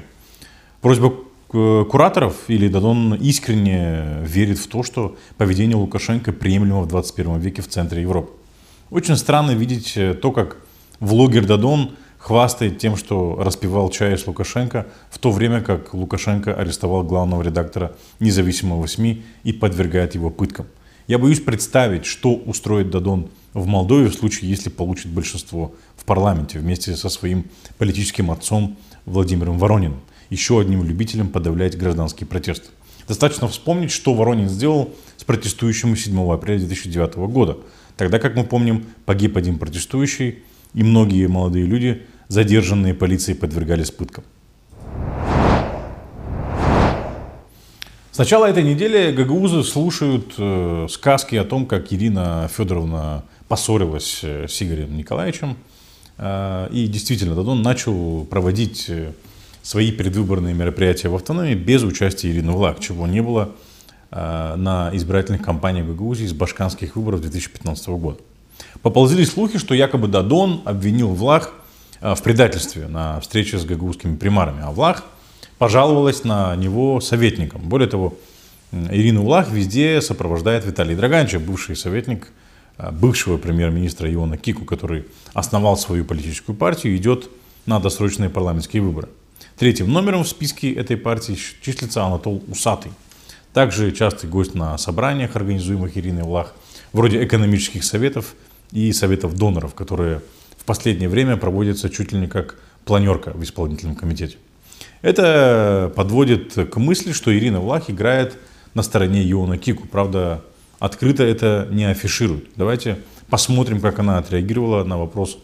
Просьба 0.80 1.14
кураторов 1.48 2.36
или 2.48 2.68
Дадон 2.68 3.14
искренне 3.14 4.18
верит 4.22 4.58
в 4.58 4.66
то, 4.66 4.82
что 4.82 5.16
поведение 5.36 5.76
Лукашенко 5.76 6.32
приемлемо 6.32 6.82
в 6.82 6.88
21 6.88 7.38
веке 7.38 7.62
в 7.62 7.68
центре 7.68 8.02
Европы. 8.02 8.32
Очень 8.90 9.16
странно 9.16 9.52
видеть 9.52 9.96
э, 9.96 10.14
то, 10.14 10.32
как 10.32 10.56
влогер 11.00 11.46
Дадон 11.46 11.92
хвастает 12.24 12.78
тем, 12.78 12.96
что 12.96 13.36
распивал 13.38 13.90
чай 13.90 14.16
с 14.16 14.26
Лукашенко, 14.26 14.86
в 15.10 15.18
то 15.18 15.30
время 15.30 15.60
как 15.60 15.92
Лукашенко 15.92 16.54
арестовал 16.54 17.02
главного 17.02 17.42
редактора 17.42 17.94
независимого 18.18 18.86
СМИ 18.86 19.22
и 19.42 19.52
подвергает 19.52 20.14
его 20.14 20.30
пыткам. 20.30 20.64
Я 21.06 21.18
боюсь 21.18 21.40
представить, 21.40 22.06
что 22.06 22.34
устроит 22.34 22.88
Дадон 22.88 23.28
в 23.52 23.66
Молдове 23.66 24.08
в 24.08 24.14
случае, 24.14 24.48
если 24.48 24.70
получит 24.70 25.08
большинство 25.08 25.74
в 25.98 26.06
парламенте 26.06 26.58
вместе 26.58 26.96
со 26.96 27.10
своим 27.10 27.44
политическим 27.76 28.30
отцом 28.30 28.78
Владимиром 29.04 29.58
Ворониным, 29.58 30.00
еще 30.30 30.58
одним 30.58 30.82
любителем 30.82 31.28
подавлять 31.28 31.76
гражданский 31.76 32.24
протест. 32.24 32.70
Достаточно 33.06 33.48
вспомнить, 33.48 33.90
что 33.90 34.14
Воронин 34.14 34.48
сделал 34.48 34.94
с 35.18 35.24
протестующими 35.24 35.94
7 35.94 36.32
апреля 36.32 36.60
2009 36.60 37.16
года. 37.16 37.58
Тогда, 37.98 38.18
как 38.18 38.34
мы 38.34 38.44
помним, 38.44 38.86
погиб 39.04 39.36
один 39.36 39.58
протестующий, 39.58 40.38
и 40.72 40.82
многие 40.82 41.26
молодые 41.28 41.66
люди, 41.66 42.02
задержанные 42.28 42.94
полицией, 42.94 43.36
подвергались 43.36 43.90
пыткам. 43.90 44.24
С 48.14 48.18
начала 48.18 48.48
этой 48.48 48.62
недели 48.62 49.10
гагаузы 49.10 49.64
слушают 49.64 50.34
э, 50.38 50.86
сказки 50.88 51.34
о 51.34 51.42
том, 51.42 51.66
как 51.66 51.92
Ирина 51.92 52.48
Федоровна 52.56 53.24
поссорилась 53.48 54.20
э, 54.22 54.46
с 54.46 54.62
Игорем 54.62 54.96
Николаевичем. 54.96 55.56
Э, 56.18 56.68
и 56.70 56.86
действительно, 56.86 57.34
Дадон 57.34 57.62
начал 57.62 58.24
проводить 58.26 58.88
свои 59.62 59.90
предвыборные 59.90 60.54
мероприятия 60.54 61.08
в 61.08 61.16
автономии 61.16 61.54
без 61.54 61.82
участия 61.82 62.30
Ирины 62.30 62.52
Влак, 62.52 62.78
чего 62.78 63.08
не 63.08 63.20
было 63.20 63.50
на 64.12 64.90
избирательных 64.92 65.42
кампаниях 65.42 65.88
Гагаузии 65.88 66.26
с 66.26 66.32
башканских 66.32 66.94
выборов 66.94 67.20
2015 67.22 67.88
года. 67.88 68.18
Поползли 68.80 69.24
слухи, 69.24 69.58
что 69.58 69.74
якобы 69.74 70.06
Дадон 70.06 70.60
обвинил 70.64 71.08
Влах 71.08 71.52
в 72.04 72.22
предательстве 72.22 72.86
на 72.86 73.18
встрече 73.20 73.58
с 73.58 73.64
гагаузскими 73.64 74.16
примарами, 74.16 74.60
а 74.62 74.70
Влах 74.72 75.04
пожаловалась 75.56 76.22
на 76.24 76.54
него 76.54 77.00
советником. 77.00 77.62
Более 77.62 77.88
того, 77.88 78.14
Ирину 78.72 79.22
Влах 79.22 79.50
везде 79.50 80.02
сопровождает 80.02 80.66
Виталий 80.66 80.94
Драганчев, 80.94 81.40
бывший 81.40 81.76
советник 81.76 82.28
э, 82.76 82.90
бывшего 82.90 83.38
премьер-министра 83.38 84.12
Иона 84.12 84.36
Кику, 84.36 84.66
который 84.66 85.06
основал 85.32 85.78
свою 85.78 86.04
политическую 86.04 86.54
партию, 86.54 86.94
идет 86.96 87.30
на 87.64 87.80
досрочные 87.80 88.28
парламентские 88.28 88.82
выборы. 88.82 89.08
Третьим 89.56 89.90
номером 89.90 90.24
в 90.24 90.28
списке 90.28 90.72
этой 90.74 90.98
партии 90.98 91.38
числится 91.62 92.04
Анатол 92.04 92.42
Усатый. 92.48 92.92
Также 93.54 93.92
частый 93.92 94.28
гость 94.28 94.54
на 94.54 94.76
собраниях, 94.76 95.36
организуемых 95.36 95.96
Ириной 95.96 96.24
Влах, 96.24 96.52
вроде 96.92 97.24
экономических 97.24 97.84
советов 97.84 98.34
и 98.72 98.92
советов 98.92 99.36
доноров, 99.36 99.74
которые 99.74 100.20
в 100.64 100.66
последнее 100.66 101.10
время 101.10 101.36
проводятся 101.36 101.90
чуть 101.90 102.12
ли 102.12 102.18
не 102.18 102.26
как 102.26 102.56
планерка 102.86 103.32
в 103.34 103.42
исполнительном 103.42 103.96
комитете. 103.96 104.38
Это 105.02 105.92
подводит 105.94 106.54
к 106.54 106.76
мысли, 106.78 107.12
что 107.12 107.36
Ирина 107.36 107.60
Влах 107.60 107.90
играет 107.90 108.38
на 108.72 108.82
стороне 108.82 109.30
Иона 109.30 109.58
Кику. 109.58 109.86
Правда, 109.86 110.40
открыто 110.78 111.22
это 111.22 111.68
не 111.70 111.84
афиширует. 111.84 112.46
Давайте 112.56 112.96
посмотрим, 113.28 113.82
как 113.82 113.98
она 113.98 114.16
отреагировала 114.16 114.84
на 114.84 114.96
вопрос 114.96 115.36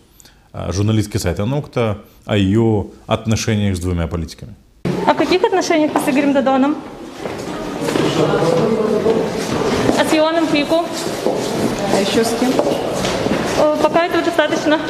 а, 0.54 0.72
журналистки 0.72 1.18
сайта 1.18 1.44
Нокта 1.44 1.98
о 2.24 2.38
ее 2.38 2.86
отношениях 3.06 3.76
с 3.76 3.80
двумя 3.80 4.06
политиками. 4.06 4.54
А 5.06 5.12
в 5.12 5.18
каких 5.18 5.44
отношениях 5.44 5.92
с 6.02 6.08
Игорем 6.08 6.32
Дадоном? 6.32 6.76
А 9.98 10.02
с 10.02 10.14
Ионом 10.14 10.46
Кику? 10.46 10.86
А 11.94 12.00
еще 12.00 12.24
с 12.24 12.34
кем? 12.40 12.89
Э, 13.60 13.76
Пока 13.82 14.06
этого 14.06 14.22
достаточно. 14.24 14.80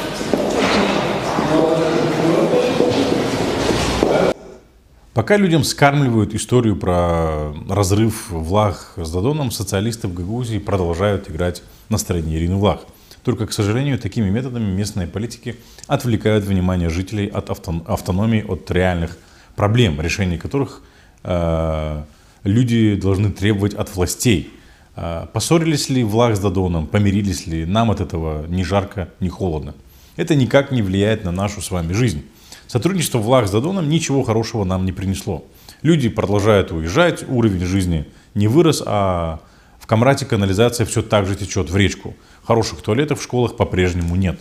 Пока 5.13 5.37
людям 5.37 5.65
скармливают 5.65 6.35
историю 6.35 6.77
про 6.77 7.53
разрыв 7.69 8.31
влаг 8.31 8.93
с 8.97 9.11
Дадоном, 9.11 9.51
социалисты 9.51 10.07
в 10.07 10.15
Гагаузии 10.15 10.59
продолжают 10.59 11.29
играть 11.29 11.63
на 11.89 11.99
стороне 11.99 12.37
Ирины 12.37 12.57
Влах. 12.57 12.81
Только, 13.25 13.47
к 13.47 13.53
сожалению, 13.53 13.99
такими 13.99 14.31
методами 14.31 14.73
местные 14.73 15.07
политики 15.07 15.57
отвлекают 15.89 16.45
внимание 16.45 16.89
жителей 16.89 17.27
от 17.27 17.51
автономии, 17.51 18.45
от 18.47 18.71
реальных 18.71 19.19
проблем, 19.57 20.01
решения 20.01 20.39
которых 20.39 20.81
э, 21.25 22.03
люди 22.45 22.95
должны 22.95 23.31
требовать 23.31 23.75
от 23.75 23.95
властей. 23.95 24.53
Э, 24.97 25.27
поссорились 25.33 25.89
ли 25.89 26.05
Влах 26.05 26.37
с 26.37 26.41
Дадоном, 26.41 26.87
помирились 26.87 27.47
ли, 27.47 27.65
нам 27.67 27.91
от 27.91 28.01
этого 28.01 28.47
ни 28.47 28.63
жарко, 28.63 29.09
ни 29.21 29.29
холодно. 29.29 29.75
Это 30.17 30.35
никак 30.35 30.71
не 30.71 30.83
влияет 30.83 31.25
на 31.25 31.33
нашу 31.33 31.61
с 31.63 31.71
вами 31.71 31.93
жизнь. 31.93 32.25
Сотрудничество 32.67 33.19
Влах 33.19 33.49
с 33.49 33.51
Дадоном 33.51 33.89
ничего 33.89 34.23
хорошего 34.23 34.65
нам 34.65 34.85
не 34.85 34.93
принесло. 34.93 35.45
Люди 35.83 36.09
продолжают 36.09 36.73
уезжать, 36.73 37.25
уровень 37.29 37.65
жизни 37.65 38.07
не 38.35 38.49
вырос, 38.49 38.83
а 38.87 39.41
в 39.79 39.87
Камрате 39.87 40.27
канализация 40.27 40.87
все 40.87 41.03
так 41.03 41.27
же 41.27 41.35
течет 41.35 41.71
в 41.71 41.77
речку. 41.77 42.15
Хороших 42.45 42.83
туалетов 42.83 43.21
в 43.21 43.23
школах 43.23 43.57
по-прежнему 43.57 44.15
нет. 44.15 44.41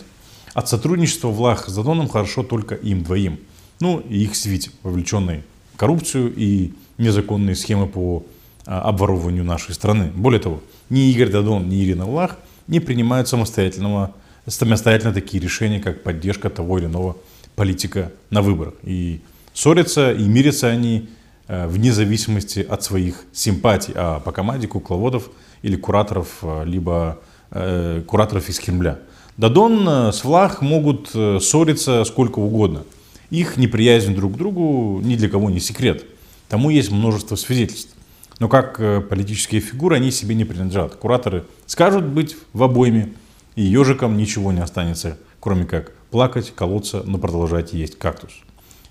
От 0.54 0.68
сотрудничества 0.68 1.28
Влах 1.28 1.68
с 1.68 1.74
Дадоном 1.74 2.08
хорошо 2.08 2.42
только 2.42 2.74
им 2.74 3.02
двоим. 3.02 3.40
Ну 3.80 4.00
и 4.00 4.24
их 4.24 4.36
свите, 4.36 4.70
вовлеченные 4.82 5.42
в 5.74 5.76
коррупцию 5.78 6.32
и 6.36 6.72
незаконные 6.98 7.56
схемы 7.56 7.86
по 7.86 8.18
а, 8.18 8.39
обворовыванию 8.78 9.44
нашей 9.44 9.74
страны. 9.74 10.10
Более 10.14 10.40
того, 10.40 10.60
ни 10.90 11.10
Игорь 11.10 11.30
Дадон, 11.30 11.68
ни 11.68 11.82
Ирина 11.82 12.06
Влах 12.06 12.36
не 12.68 12.78
принимают 12.78 13.26
самостоятельного, 13.26 14.14
самостоятельно 14.46 15.12
такие 15.12 15.42
решения, 15.42 15.80
как 15.80 16.04
поддержка 16.04 16.50
того 16.50 16.78
или 16.78 16.86
иного 16.86 17.16
политика 17.56 18.12
на 18.30 18.42
выборах. 18.42 18.74
И 18.84 19.20
ссорятся, 19.52 20.12
и 20.12 20.22
мирятся 20.22 20.68
они 20.68 21.08
э, 21.48 21.66
вне 21.66 21.92
зависимости 21.92 22.60
от 22.60 22.84
своих 22.84 23.24
симпатий, 23.32 23.92
а 23.96 24.20
по 24.20 24.30
команде 24.30 24.68
кукловодов 24.68 25.30
или 25.62 25.76
кураторов, 25.76 26.38
э, 26.42 26.64
либо 26.64 27.18
э, 27.50 28.02
кураторов 28.06 28.48
из 28.48 28.60
Кремля. 28.60 29.00
Дадон 29.36 29.88
э, 29.88 30.12
с 30.12 30.22
Влах 30.22 30.62
могут 30.62 31.08
ссориться 31.08 32.04
сколько 32.04 32.38
угодно. 32.38 32.84
Их 33.30 33.56
неприязнь 33.56 34.14
друг 34.14 34.34
к 34.34 34.36
другу 34.36 35.00
ни 35.02 35.16
для 35.16 35.28
кого 35.28 35.50
не 35.50 35.60
секрет. 35.60 36.04
Тому 36.48 36.70
есть 36.70 36.90
множество 36.90 37.36
свидетельств. 37.36 37.94
Но 38.40 38.48
как 38.48 38.78
политические 39.08 39.60
фигуры 39.60 39.96
они 39.96 40.10
себе 40.10 40.34
не 40.34 40.44
принадлежат. 40.44 40.96
Кураторы 40.96 41.44
скажут 41.66 42.04
быть 42.04 42.36
в 42.52 42.62
обойме, 42.64 43.12
и 43.54 43.62
ежикам 43.62 44.16
ничего 44.16 44.50
не 44.50 44.60
останется, 44.60 45.18
кроме 45.38 45.66
как 45.66 45.92
плакать, 46.10 46.52
колоться, 46.54 47.02
но 47.04 47.18
продолжать 47.18 47.72
есть 47.72 47.98
кактус. 47.98 48.32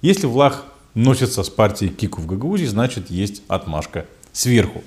Если 0.02 0.28
Влах 0.28 0.66
носится 0.94 1.44
с 1.44 1.50
партией 1.50 1.92
Кику 1.92 2.22
в 2.22 2.28
Гагаузии, 2.28 2.66
значит 2.66 3.10
есть 3.10 3.42
отмашка 3.48 4.06
сверху. 4.32 4.84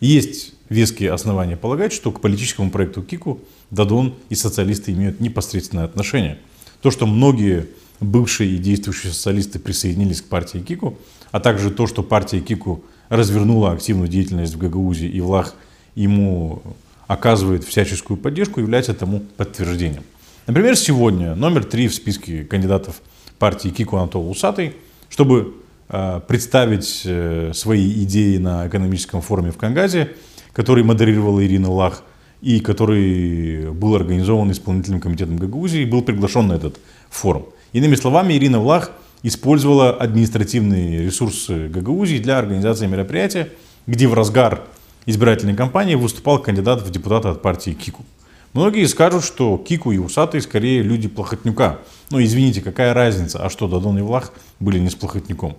Есть 0.00 0.54
веские 0.68 1.12
основания 1.12 1.56
полагать, 1.56 1.92
что 1.92 2.10
к 2.10 2.20
политическому 2.20 2.70
проекту 2.70 3.02
Кику 3.02 3.40
Дадон 3.70 4.14
и 4.30 4.34
социалисты 4.34 4.92
имеют 4.92 5.20
непосредственное 5.20 5.84
отношение. 5.84 6.38
То, 6.80 6.90
что 6.90 7.06
многие 7.06 7.68
бывшие 8.00 8.52
и 8.54 8.58
действующие 8.58 9.12
социалисты 9.12 9.58
присоединились 9.58 10.22
к 10.22 10.26
партии 10.26 10.58
Кику, 10.58 10.98
а 11.30 11.40
также 11.40 11.70
то, 11.70 11.86
что 11.86 12.02
партия 12.02 12.40
Кику 12.40 12.84
развернула 13.08 13.72
активную 13.72 14.08
деятельность 14.08 14.54
в 14.54 14.58
Гагаузии 14.58 15.08
и 15.08 15.20
Влах 15.20 15.54
ему 15.94 16.62
оказывает 17.06 17.64
всяческую 17.64 18.16
поддержку, 18.16 18.60
является 18.60 18.94
тому 18.94 19.20
подтверждением. 19.36 20.04
Например, 20.46 20.76
сегодня 20.76 21.34
номер 21.34 21.64
три 21.64 21.88
в 21.88 21.94
списке 21.94 22.44
кандидатов 22.44 23.00
партии 23.38 23.68
Кику 23.68 23.96
Анатол 23.96 24.30
Усатый, 24.30 24.74
чтобы 25.08 25.54
э, 25.88 26.20
представить 26.26 27.02
э, 27.04 27.52
свои 27.54 28.04
идеи 28.04 28.36
на 28.36 28.68
экономическом 28.68 29.20
форуме 29.20 29.50
в 29.50 29.56
Кангазе, 29.56 30.10
который 30.52 30.84
модерировала 30.84 31.44
Ирина 31.44 31.70
Лах 31.70 32.02
и 32.40 32.60
который 32.60 33.72
был 33.72 33.94
организован 33.94 34.50
исполнительным 34.52 35.00
комитетом 35.00 35.36
Гагаузии, 35.36 35.84
был 35.84 36.02
приглашен 36.02 36.48
на 36.48 36.54
этот 36.54 36.78
форум. 37.10 37.46
Иными 37.72 37.94
словами, 37.94 38.34
Ирина 38.34 38.60
Влах 38.60 38.92
использовала 39.22 39.90
административные 39.90 41.02
ресурсы 41.02 41.68
Гагаузии 41.68 42.18
для 42.18 42.38
организации 42.38 42.86
мероприятия, 42.86 43.50
где 43.86 44.06
в 44.06 44.14
разгар 44.14 44.64
избирательной 45.06 45.54
кампании 45.54 45.94
выступал 45.94 46.38
кандидат 46.40 46.82
в 46.82 46.90
депутаты 46.90 47.28
от 47.28 47.42
партии 47.42 47.70
Кику. 47.70 48.04
Многие 48.52 48.86
скажут, 48.86 49.24
что 49.24 49.58
Кику 49.58 49.92
и 49.92 49.98
Усатый 49.98 50.40
скорее 50.40 50.82
люди 50.82 51.08
Плохотнюка. 51.08 51.78
Но 52.10 52.22
извините, 52.22 52.60
какая 52.60 52.94
разница, 52.94 53.44
а 53.44 53.50
что 53.50 53.68
Дадон 53.68 53.98
и 53.98 54.02
Влах 54.02 54.32
были 54.58 54.78
не 54.78 54.88
с 54.88 54.94
Плохотнюком? 54.94 55.56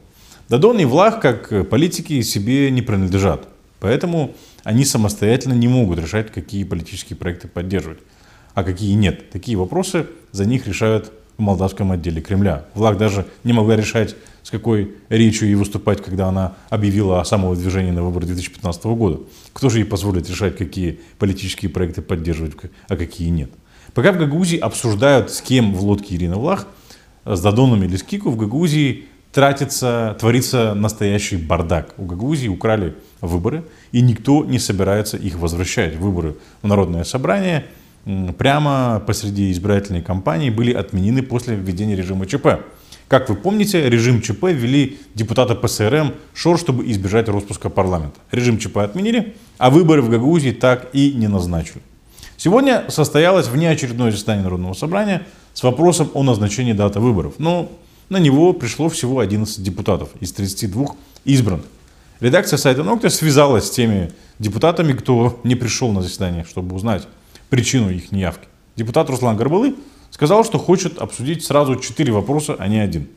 Дадон 0.49 0.79
и 0.79 0.85
Влах, 0.85 1.19
как 1.19 1.69
политики, 1.69 2.21
себе 2.21 2.71
не 2.71 2.81
принадлежат. 2.81 3.47
Поэтому 3.79 4.35
они 4.63 4.85
самостоятельно 4.85 5.53
не 5.53 5.67
могут 5.67 5.99
решать, 5.99 6.31
какие 6.31 6.63
политические 6.63 7.17
проекты 7.17 7.47
поддерживать, 7.47 7.99
а 8.55 8.63
какие 8.63 8.93
нет. 8.93 9.29
Такие 9.29 9.57
вопросы 9.57 10.07
за 10.31 10.45
них 10.45 10.67
решают 10.67 11.11
в 11.39 11.41
молдавском 11.41 11.91
отделе 11.91 12.21
Кремля. 12.21 12.65
Влах 12.75 12.97
даже 12.97 13.25
не 13.45 13.53
могла 13.53 13.75
решать, 13.77 14.15
с 14.43 14.51
какой 14.51 14.95
речью 15.07 15.47
ей 15.47 15.55
выступать, 15.55 16.03
когда 16.03 16.27
она 16.27 16.53
объявила 16.69 17.21
о 17.21 17.25
самовыдвижении 17.25 17.91
на 17.91 18.03
выборы 18.03 18.27
2015 18.27 18.85
года. 18.85 19.21
Кто 19.53 19.69
же 19.69 19.79
ей 19.79 19.85
позволит 19.85 20.29
решать, 20.29 20.57
какие 20.57 20.99
политические 21.17 21.71
проекты 21.71 22.01
поддерживать, 22.01 22.53
а 22.87 22.95
какие 22.97 23.29
нет? 23.29 23.49
Пока 23.93 24.11
в 24.11 24.17
Гагаузии 24.17 24.57
обсуждают, 24.57 25.31
с 25.31 25.41
кем 25.41 25.73
в 25.73 25.81
лодке 25.83 26.15
Ирина 26.15 26.37
Влах, 26.37 26.67
с 27.25 27.41
Дадоном 27.41 27.83
или 27.83 27.95
с 27.95 28.03
Кику, 28.03 28.29
в 28.29 28.35
Гагаузии 28.35 29.05
тратится, 29.31 30.17
творится 30.19 30.73
настоящий 30.73 31.37
бардак. 31.37 31.93
У 31.97 32.05
Гагаузии 32.05 32.49
украли 32.49 32.95
выборы, 33.21 33.63
и 33.93 34.01
никто 34.01 34.43
не 34.43 34.59
собирается 34.59 35.15
их 35.15 35.37
возвращать. 35.37 35.95
Выборы 35.95 36.35
в 36.61 36.67
Народное 36.67 37.05
собрание– 37.05 37.65
прямо 38.37 39.01
посреди 39.05 39.51
избирательной 39.51 40.01
кампании 40.01 40.49
были 40.49 40.73
отменены 40.73 41.21
после 41.21 41.55
введения 41.55 41.95
режима 41.95 42.25
ЧП. 42.25 42.61
Как 43.07 43.27
вы 43.27 43.35
помните, 43.35 43.89
режим 43.89 44.21
ЧП 44.21 44.45
ввели 44.51 44.99
депутаты 45.15 45.55
ПСРМ 45.55 46.13
ШОР, 46.35 46.59
чтобы 46.59 46.89
избежать 46.91 47.27
распуска 47.27 47.69
парламента. 47.69 48.19
Режим 48.31 48.59
ЧП 48.59 48.77
отменили, 48.77 49.35
а 49.57 49.71
выборы 49.71 50.01
в 50.01 50.09
Гагаузии 50.09 50.51
так 50.51 50.89
и 50.93 51.13
не 51.13 51.27
назначили. 51.27 51.81
Сегодня 52.37 52.85
состоялось 52.89 53.47
внеочередное 53.47 54.11
заседание 54.11 54.43
Народного 54.43 54.73
собрания 54.73 55.23
с 55.53 55.63
вопросом 55.63 56.11
о 56.13 56.23
назначении 56.23 56.73
даты 56.73 56.99
выборов. 56.99 57.33
Но 57.37 57.71
на 58.09 58.17
него 58.17 58.53
пришло 58.53 58.89
всего 58.89 59.19
11 59.19 59.61
депутатов 59.61 60.09
из 60.19 60.31
32 60.31 60.95
избранных. 61.25 61.65
Редакция 62.19 62.57
сайта 62.57 62.83
Нокта 62.83 63.09
связалась 63.09 63.67
с 63.67 63.71
теми 63.71 64.11
депутатами, 64.39 64.93
кто 64.93 65.39
не 65.43 65.55
пришел 65.55 65.91
на 65.91 66.01
заседание, 66.01 66.45
чтобы 66.47 66.75
узнать, 66.75 67.07
причину 67.49 67.89
их 67.89 68.11
неявки. 68.11 68.47
Депутат 68.75 69.09
Руслан 69.09 69.35
Горбалы 69.35 69.75
сказал, 70.09 70.45
что 70.45 70.57
хочет 70.57 70.97
обсудить 70.97 71.43
сразу 71.43 71.75
четыре 71.75 72.11
вопроса, 72.13 72.55
а 72.57 72.67
не 72.67 72.79
один. 72.79 73.07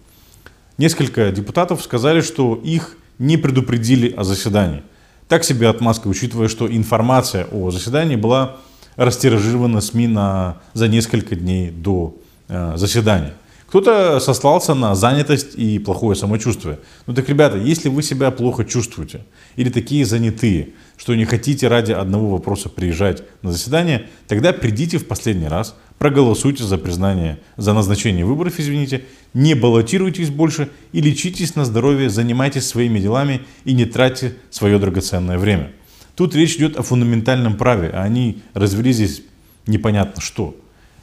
Несколько 0.79 1.31
депутатов 1.31 1.83
сказали, 1.83 2.21
что 2.21 2.55
их 2.57 2.97
не 3.19 3.37
предупредили 3.37 4.13
о 4.13 4.25
заседании. 4.25 4.83
Так 5.29 5.45
себе 5.45 5.69
отмазка, 5.69 6.09
учитывая, 6.09 6.49
что 6.49 6.67
информация 6.67 7.47
о 7.53 7.71
заседании 7.71 8.17
была 8.17 8.57
растиражирована 8.97 9.81
СМИ 9.81 10.09
на, 10.09 10.59
за 10.75 10.89
несколько 10.89 11.37
дней 11.37 11.71
до 11.71 12.17
э, 12.49 12.75
заседания. 12.77 13.35
Кто-то 13.67 14.21
сослался 14.21 14.75
на 14.75 14.95
занятость 14.95 15.55
и 15.55 15.79
плохое 15.79 16.15
самочувствие. 16.15 16.79
Ну 17.07 17.15
так, 17.15 17.27
ребята, 17.31 17.57
если 17.57 17.89
вы 17.89 18.03
себя 18.03 18.31
плохо 18.31 18.67
чувствуете 18.67 19.25
или 19.57 19.71
такие 19.71 20.05
занятые, 20.05 20.75
что 21.03 21.17
не 21.17 21.25
хотите 21.25 21.67
ради 21.67 21.91
одного 21.91 22.29
вопроса 22.29 22.69
приезжать 22.69 23.25
на 23.43 23.51
заседание, 23.51 24.09
тогда 24.29 24.53
придите 24.53 24.99
в 24.99 25.09
последний 25.09 25.49
раз, 25.49 25.75
проголосуйте 25.99 26.63
за 26.63 26.79
признание, 26.79 27.41
за 27.57 27.73
назначение 27.73 28.25
выборов, 28.25 28.61
извините, 28.61 29.03
не 29.35 29.55
баллотируйтесь 29.55 30.31
больше 30.31 30.69
и 30.93 31.01
лечитесь 31.01 31.57
на 31.57 31.65
здоровье, 31.65 32.09
занимайтесь 32.09 32.69
своими 32.69 33.01
делами 33.01 33.41
и 33.65 33.73
не 33.73 33.85
тратьте 33.85 34.37
свое 34.51 34.79
драгоценное 34.79 35.39
время. 35.39 35.73
Тут 36.15 36.37
речь 36.37 36.55
идет 36.55 36.77
о 36.77 36.85
фундаментальном 36.85 37.57
праве, 37.57 37.91
а 37.93 38.05
они 38.05 38.41
развели 38.55 38.93
здесь 38.93 39.23
непонятно 39.67 40.23
что. 40.23 40.55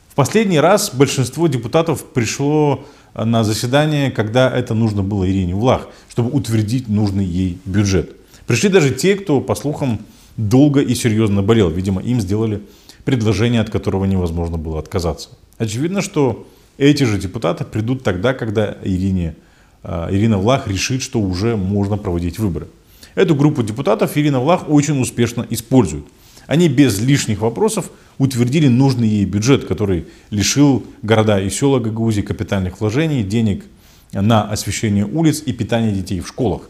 В 0.08 0.16
последний 0.16 0.62
раз 0.62 0.96
большинство 0.96 1.48
депутатов 1.48 2.06
пришло 2.06 2.86
на 3.14 3.44
заседание, 3.44 4.12
когда 4.12 4.50
это 4.50 4.74
нужно 4.74 5.04
было 5.04 5.30
Ирине 5.30 5.56
Влах, 5.56 5.90
чтобы 6.08 6.30
утвердить 6.30 6.88
нужный 6.88 7.26
ей 7.26 7.58
бюджет. 7.66 8.16
Пришли 8.50 8.70
даже 8.70 8.90
те, 8.90 9.16
кто, 9.16 9.42
по 9.42 9.54
слухам, 9.54 10.00
долго 10.36 10.82
и 10.82 10.96
серьезно 10.96 11.44
болел. 11.44 11.70
Видимо, 11.70 12.02
им 12.02 12.20
сделали 12.20 12.64
предложение, 13.06 13.62
от 13.62 13.70
которого 13.70 14.06
невозможно 14.06 14.58
было 14.58 14.80
отказаться. 14.80 15.30
Очевидно, 15.60 16.02
что 16.02 16.48
эти 16.80 17.04
же 17.04 17.20
депутаты 17.20 17.64
придут 17.64 18.02
тогда, 18.02 18.34
когда 18.34 18.76
Ирине, 18.84 19.36
а, 19.84 20.10
Ирина 20.12 20.40
Влах 20.40 20.68
решит, 20.68 21.04
что 21.04 21.22
уже 21.22 21.58
можно 21.58 21.96
проводить 21.96 22.40
выборы. 22.40 22.70
Эту 23.14 23.36
группу 23.36 23.62
депутатов 23.62 24.18
Ирина 24.18 24.40
Влах 24.40 24.68
очень 24.68 25.00
успешно 25.00 25.46
использует. 25.52 26.06
Они 26.48 26.70
без 26.70 27.00
лишних 27.00 27.42
вопросов 27.42 27.92
утвердили 28.18 28.68
нужный 28.68 29.08
ей 29.08 29.26
бюджет, 29.26 29.66
который 29.66 30.08
лишил 30.32 30.84
города 31.04 31.40
и 31.40 31.52
села 31.52 31.78
Гагаузии 31.78 32.22
капитальных 32.22 32.80
вложений, 32.80 33.22
денег 33.26 33.66
на 34.12 34.50
освещение 34.50 35.06
улиц 35.06 35.44
и 35.46 35.54
питание 35.54 35.92
детей 35.92 36.20
в 36.20 36.28
школах. 36.28 36.64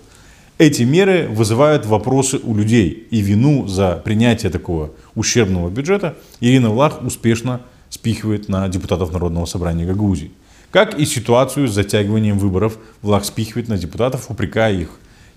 Эти 0.59 0.83
меры 0.83 1.29
вызывают 1.29 1.85
вопросы 1.85 2.37
у 2.43 2.53
людей, 2.53 3.07
и 3.11 3.21
вину 3.21 3.65
за 3.67 3.95
принятие 4.03 4.51
такого 4.51 4.91
ущербного 5.15 5.69
бюджета 5.69 6.17
Ирина 6.41 6.69
Влах 6.69 7.01
успешно 7.01 7.61
спихивает 7.87 8.49
на 8.49 8.67
депутатов 8.67 9.13
Народного 9.13 9.45
собрания 9.45 9.85
Гагаузии. 9.85 10.33
Как 10.69 10.99
и 10.99 11.05
ситуацию 11.05 11.69
с 11.69 11.71
затягиванием 11.71 12.37
выборов, 12.37 12.77
Влах 13.01 13.23
спихивает 13.23 13.69
на 13.69 13.77
депутатов, 13.77 14.25
упрекая 14.29 14.73
их 14.73 14.89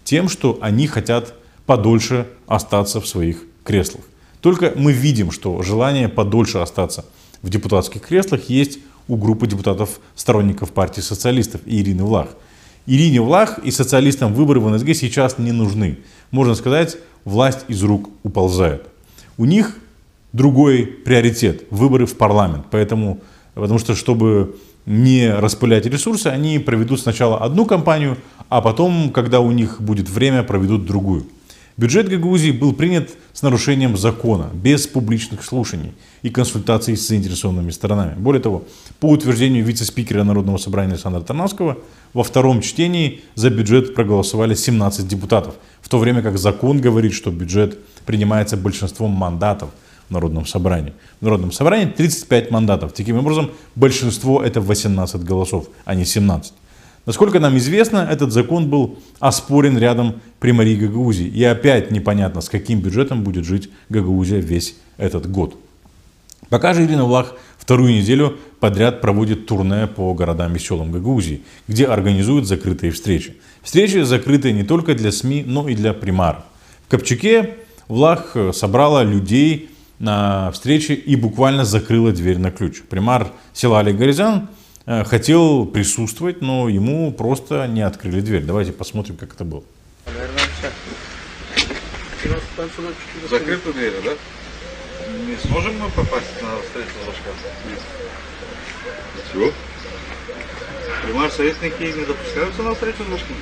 тем, 0.02 0.28
что 0.28 0.58
они 0.61 0.88
хотят 0.88 1.35
подольше 1.66 2.26
остаться 2.48 3.00
в 3.00 3.06
своих 3.06 3.44
креслах. 3.62 4.02
Только 4.40 4.72
мы 4.74 4.90
видим, 4.90 5.30
что 5.30 5.62
желание 5.62 6.08
подольше 6.08 6.58
остаться 6.58 7.04
в 7.42 7.48
депутатских 7.48 8.02
креслах 8.02 8.50
есть 8.50 8.80
у 9.06 9.14
группы 9.14 9.46
депутатов 9.46 10.00
сторонников 10.16 10.72
партии 10.72 11.00
социалистов 11.00 11.61
и 11.64 11.80
Ирины 11.80 12.02
Влах. 12.02 12.30
Ирине 12.87 13.21
Влах 13.21 13.59
и 13.59 13.71
социалистам 13.71 14.35
выборы 14.35 14.61
в 14.61 14.68
НСГ 14.68 14.95
сейчас 14.95 15.38
не 15.38 15.53
нужны. 15.53 15.99
Можно 16.31 16.55
сказать, 16.55 16.97
власть 17.25 17.64
из 17.68 17.83
рук 17.83 18.11
уползает. 18.23 18.87
У 19.37 19.45
них 19.45 19.77
другой 20.33 20.85
приоритет– 20.87 21.64
выборы 21.71 22.07
в 22.07 22.16
парламент. 22.16 22.66
Поэтому, 22.71 23.21
потому 23.55 23.79
что, 23.79 23.95
чтобы 23.95 24.57
не 24.85 25.33
распылять 25.33 25.87
ресурсы, 25.87 26.27
они 26.27 26.59
проведут 26.59 27.01
сначала 27.01 27.38
одну 27.38 27.66
кампанию, 27.66 28.16
а 28.49 28.61
потом, 28.61 29.11
когда 29.11 29.40
у 29.40 29.53
них 29.53 29.81
будет 29.81 30.09
время, 30.09 30.42
проведут 30.42 30.85
другую. 30.87 31.27
Бюджет 31.78 32.08
Гагаузии 32.08 32.50
был 32.50 32.74
принят 32.74 33.11
с 33.32 33.40
нарушением 33.40 33.96
закона, 33.96 34.50
без 34.52 34.87
публичных 34.87 35.42
слушаний 35.42 35.94
и 36.20 36.28
консультаций 36.28 36.96
с 36.96 37.08
заинтересованными 37.08 37.70
сторонами. 37.70 38.14
Более 38.18 38.42
того, 38.42 38.64
по 39.00 39.06
утверждению 39.06 39.64
вице-спикера 39.64 40.22
Народного 40.22 40.58
собрания 40.58 40.92
Александра 40.92 41.22
Тарнавского, 41.22 41.78
во 42.12 42.24
втором 42.24 42.61
чтении 42.61 43.22
за 43.37 43.48
бюджет 43.48 43.94
проголосовали 43.94 44.54
17 44.54 45.08
депутатов, 45.08 45.54
в 45.80 45.88
то 45.88 45.98
время 45.98 46.20
как 46.20 46.37
закон 46.37 46.78
говорит, 46.78 47.14
что 47.14 47.30
бюджет 47.30 47.78
принимается 48.04 48.58
большинством 48.58 49.12
мандатов 49.12 49.70
в 50.08 50.12
Народном 50.12 50.44
собрании. 50.44 50.92
В 51.20 51.24
Народном 51.24 51.52
собрании 51.52 51.87
35 51.87 52.50
мандатов. 52.50 52.92
Таким 52.92 53.16
образом, 53.16 53.50
большинство 53.76 54.42
это 54.42 54.61
18 54.61 55.24
голосов, 55.24 55.68
а 55.87 55.94
не 55.94 56.04
17. 56.04 56.52
Насколько 57.05 57.41
нам 57.41 57.59
известно, 57.59 58.07
этот 58.09 58.33
закон 58.33 58.71
был 58.71 58.99
оспорен 59.19 59.77
рядом 59.77 60.21
примарии 60.38 60.77
Гагаузии. 60.77 61.27
И 61.27 61.43
опять 61.43 61.91
непонятно, 61.91 62.41
с 62.41 62.49
каким 62.49 62.81
бюджетом 62.81 63.25
будет 63.25 63.45
жить 63.45 63.71
Гагаузия 63.88 64.38
весь 64.38 64.77
этот 64.99 65.29
год. 65.29 65.57
Пока 66.49 66.75
же 66.75 66.85
Ирина 66.85 67.05
Влах 67.05 67.35
вторую 67.59 67.93
неделю 67.93 68.37
подряд 68.61 69.01
проводит 69.01 69.47
турне 69.47 69.88
по 69.88 70.15
городам 70.15 70.55
и 70.55 70.61
селам 70.61 70.93
Гагаузии, 70.93 71.43
где 71.67 71.87
организует 71.87 72.47
закрытые 72.47 72.93
встречи. 72.93 73.37
Встречи 73.62 74.03
закрытые 74.03 74.53
не 74.53 74.62
только 74.62 74.95
для 74.95 75.11
СМИ, 75.11 75.45
но 75.47 75.69
и 75.69 75.75
для 75.75 75.95
примаров. 75.95 76.45
В 76.87 76.91
Копчаке 76.91 77.57
Влах 77.88 78.37
собрала 78.53 79.03
людей 79.03 79.71
на 79.99 80.53
встрече 80.53 80.95
и 80.95 81.17
буквально 81.17 81.65
закрыла 81.65 82.12
дверь 82.12 82.38
на 82.38 82.53
ключ. 82.53 82.83
Примар 82.83 83.33
села 83.55 83.81
Али 83.81 83.93
Горизан 83.93 84.49
Э, 84.49 84.62
хотел 84.87 85.66
присутствовать, 85.66 86.42
но 86.42 86.68
ему 86.68 87.12
просто 87.12 87.66
не 87.66 87.83
открыли 87.83 88.21
дверь. 88.21 88.42
Давайте 88.42 88.73
посмотрим, 88.73 89.16
как 89.16 89.35
это 89.35 89.45
было. 89.45 89.62
Закрыты 93.29 93.73
двери, 93.73 93.97
да? 94.05 94.12
Не 95.27 95.37
сможем 95.37 95.79
мы 95.79 95.88
попасть 95.90 96.40
на 96.42 96.57
встречу 96.62 96.90
Ложка? 97.07 97.31
Чего? 99.33 99.53
Примар 101.03 101.31
советники 101.31 101.83
не 101.83 102.05
допускаются 102.05 102.62
на 102.62 102.75
встречу 102.75 103.03
Ложка? 103.11 103.35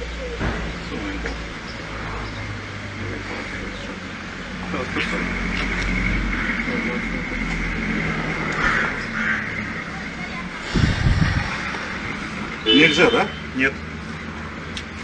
Нельзя, 12.74 13.11
да? 13.11 13.28
Нет. 13.54 13.72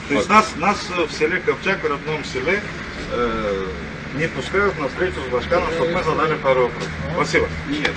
То 0.09 0.15
есть 0.15 0.29
нас, 0.29 0.53
нас 0.57 0.79
в 0.89 1.13
селе 1.13 1.41
Ковчак, 1.41 1.83
в 1.83 1.87
родном 1.87 2.25
селе, 2.25 2.63
э, 3.11 3.67
не 4.15 4.29
пускают 4.29 4.79
на 4.79 4.89
встречу 4.89 5.17
с 5.27 5.33
Башканом, 5.33 5.69
чтобы 5.73 5.93
мы 5.93 6.03
задали 6.05 6.35
пару 6.37 6.63
вопросов. 6.63 6.91
Спасибо. 7.15 7.49
Нет. 7.69 7.93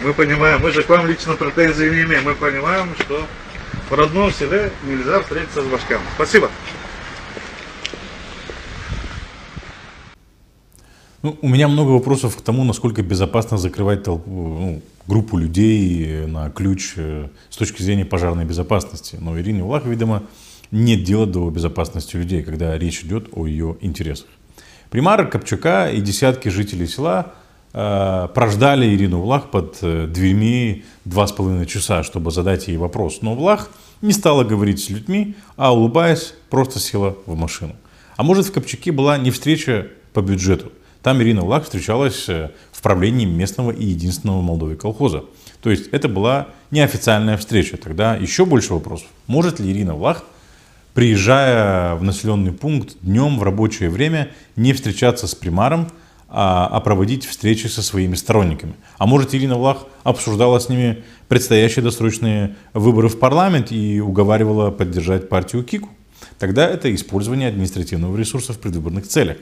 Мы 0.00 0.12
понимаем, 0.14 0.60
мы 0.60 0.70
же 0.70 0.82
к 0.82 0.88
вам 0.88 1.06
лично 1.06 1.34
претензий 1.34 1.90
не 1.90 2.02
имеем. 2.02 2.24
Мы 2.24 2.34
понимаем, 2.34 2.94
что 3.00 3.26
в 3.88 3.94
родном 3.94 4.30
селе 4.32 4.70
нельзя 4.84 5.20
встретиться 5.20 5.62
с 5.62 5.66
Башканом. 5.66 6.04
Спасибо. 6.14 6.50
Ну, 11.22 11.36
у 11.42 11.48
меня 11.48 11.66
много 11.66 11.90
вопросов 11.90 12.36
к 12.36 12.40
тому, 12.42 12.62
насколько 12.62 13.02
безопасно 13.02 13.58
закрывать 13.58 14.04
толпу, 14.04 14.30
ну, 14.30 14.82
группу 15.08 15.36
людей 15.36 16.26
на 16.26 16.48
ключ 16.50 16.92
э, 16.96 17.28
с 17.50 17.56
точки 17.56 17.82
зрения 17.82 18.04
пожарной 18.04 18.44
безопасности. 18.44 19.16
Но 19.20 19.38
Ирине 19.38 19.64
Влах, 19.64 19.84
видимо, 19.84 20.22
нет 20.70 21.02
дела 21.02 21.26
до 21.26 21.50
безопасности 21.50 22.14
людей, 22.14 22.44
когда 22.44 22.78
речь 22.78 23.02
идет 23.02 23.30
о 23.32 23.46
ее 23.46 23.76
интересах. 23.80 24.28
Примар 24.90 25.28
Копчака 25.28 25.90
и 25.90 26.00
десятки 26.00 26.50
жителей 26.50 26.86
села 26.86 27.32
э, 27.72 28.28
прождали 28.32 28.86
Ирину 28.94 29.20
Влах 29.20 29.50
под 29.50 29.78
э, 29.82 30.06
дверьми 30.06 30.84
два 31.04 31.26
с 31.26 31.32
половиной 31.32 31.66
часа, 31.66 32.04
чтобы 32.04 32.30
задать 32.30 32.68
ей 32.68 32.76
вопрос. 32.76 33.22
Но 33.22 33.34
Влах 33.34 33.70
не 34.02 34.12
стала 34.12 34.44
говорить 34.44 34.80
с 34.80 34.88
людьми, 34.88 35.34
а 35.56 35.74
улыбаясь, 35.74 36.34
просто 36.48 36.78
села 36.78 37.16
в 37.26 37.34
машину. 37.34 37.74
А 38.16 38.22
может 38.22 38.46
в 38.46 38.52
Копчаке 38.52 38.92
была 38.92 39.18
не 39.18 39.32
встреча 39.32 39.88
по 40.12 40.20
бюджету, 40.20 40.70
там 41.02 41.22
Ирина 41.22 41.42
Влах 41.42 41.64
встречалась 41.64 42.28
э, 42.28 42.50
в 42.72 42.82
правлении 42.82 43.24
местного 43.24 43.70
и 43.70 43.84
единственного 43.84 44.40
в 44.40 44.42
Молдове 44.42 44.76
колхоза. 44.76 45.24
То 45.62 45.70
есть 45.70 45.88
это 45.92 46.08
была 46.08 46.48
неофициальная 46.70 47.36
встреча. 47.36 47.76
Тогда 47.76 48.16
еще 48.16 48.44
больше 48.44 48.74
вопросов. 48.74 49.06
Может 49.26 49.60
ли 49.60 49.70
Ирина 49.70 49.94
Влах, 49.94 50.24
приезжая 50.94 51.94
в 51.94 52.02
населенный 52.02 52.52
пункт 52.52 52.96
днем 53.00 53.38
в 53.38 53.42
рабочее 53.42 53.90
время, 53.90 54.30
не 54.56 54.72
встречаться 54.72 55.26
с 55.26 55.34
примаром, 55.34 55.88
а, 56.28 56.66
а 56.66 56.80
проводить 56.80 57.24
встречи 57.24 57.68
со 57.68 57.82
своими 57.82 58.14
сторонниками? 58.14 58.74
А 58.98 59.06
может 59.06 59.34
Ирина 59.34 59.56
Влах 59.56 59.86
обсуждала 60.02 60.58
с 60.58 60.68
ними 60.68 61.04
предстоящие 61.28 61.82
досрочные 61.84 62.56
выборы 62.74 63.08
в 63.08 63.18
парламент 63.18 63.70
и 63.70 64.00
уговаривала 64.00 64.70
поддержать 64.70 65.28
партию 65.28 65.62
Кику? 65.62 65.90
Тогда 66.38 66.68
это 66.68 66.92
использование 66.94 67.48
административного 67.48 68.16
ресурса 68.16 68.52
в 68.52 68.58
предвыборных 68.58 69.06
целях 69.06 69.38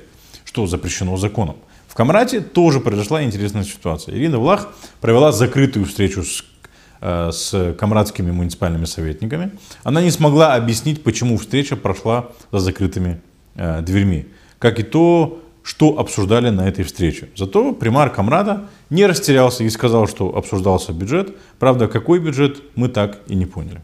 что 0.56 0.66
запрещено 0.66 1.18
законом. 1.18 1.56
В 1.86 1.94
Камрате 1.94 2.40
тоже 2.40 2.80
произошла 2.80 3.22
интересная 3.22 3.62
ситуация. 3.62 4.14
Ирина 4.14 4.38
Влах 4.38 4.68
провела 5.02 5.30
закрытую 5.30 5.84
встречу 5.84 6.22
с, 6.22 6.44
э, 7.02 7.30
с 7.30 7.74
камрадскими 7.78 8.30
муниципальными 8.30 8.86
советниками. 8.86 9.50
Она 9.84 10.00
не 10.00 10.10
смогла 10.10 10.54
объяснить, 10.54 11.02
почему 11.02 11.36
встреча 11.36 11.76
прошла 11.76 12.28
за 12.52 12.60
закрытыми 12.60 13.20
э, 13.56 13.82
дверьми. 13.82 14.24
Как 14.58 14.78
и 14.80 14.82
то, 14.82 15.42
что 15.62 15.98
обсуждали 15.98 16.48
на 16.48 16.66
этой 16.66 16.84
встрече. 16.84 17.28
Зато 17.36 17.74
примар 17.74 18.08
Камрада 18.08 18.60
не 18.88 19.04
растерялся 19.04 19.62
и 19.62 19.68
сказал, 19.68 20.08
что 20.08 20.34
обсуждался 20.34 20.94
бюджет. 20.94 21.36
Правда, 21.58 21.86
какой 21.86 22.18
бюджет, 22.18 22.62
мы 22.76 22.88
так 22.88 23.18
и 23.26 23.34
не 23.34 23.44
поняли. 23.44 23.82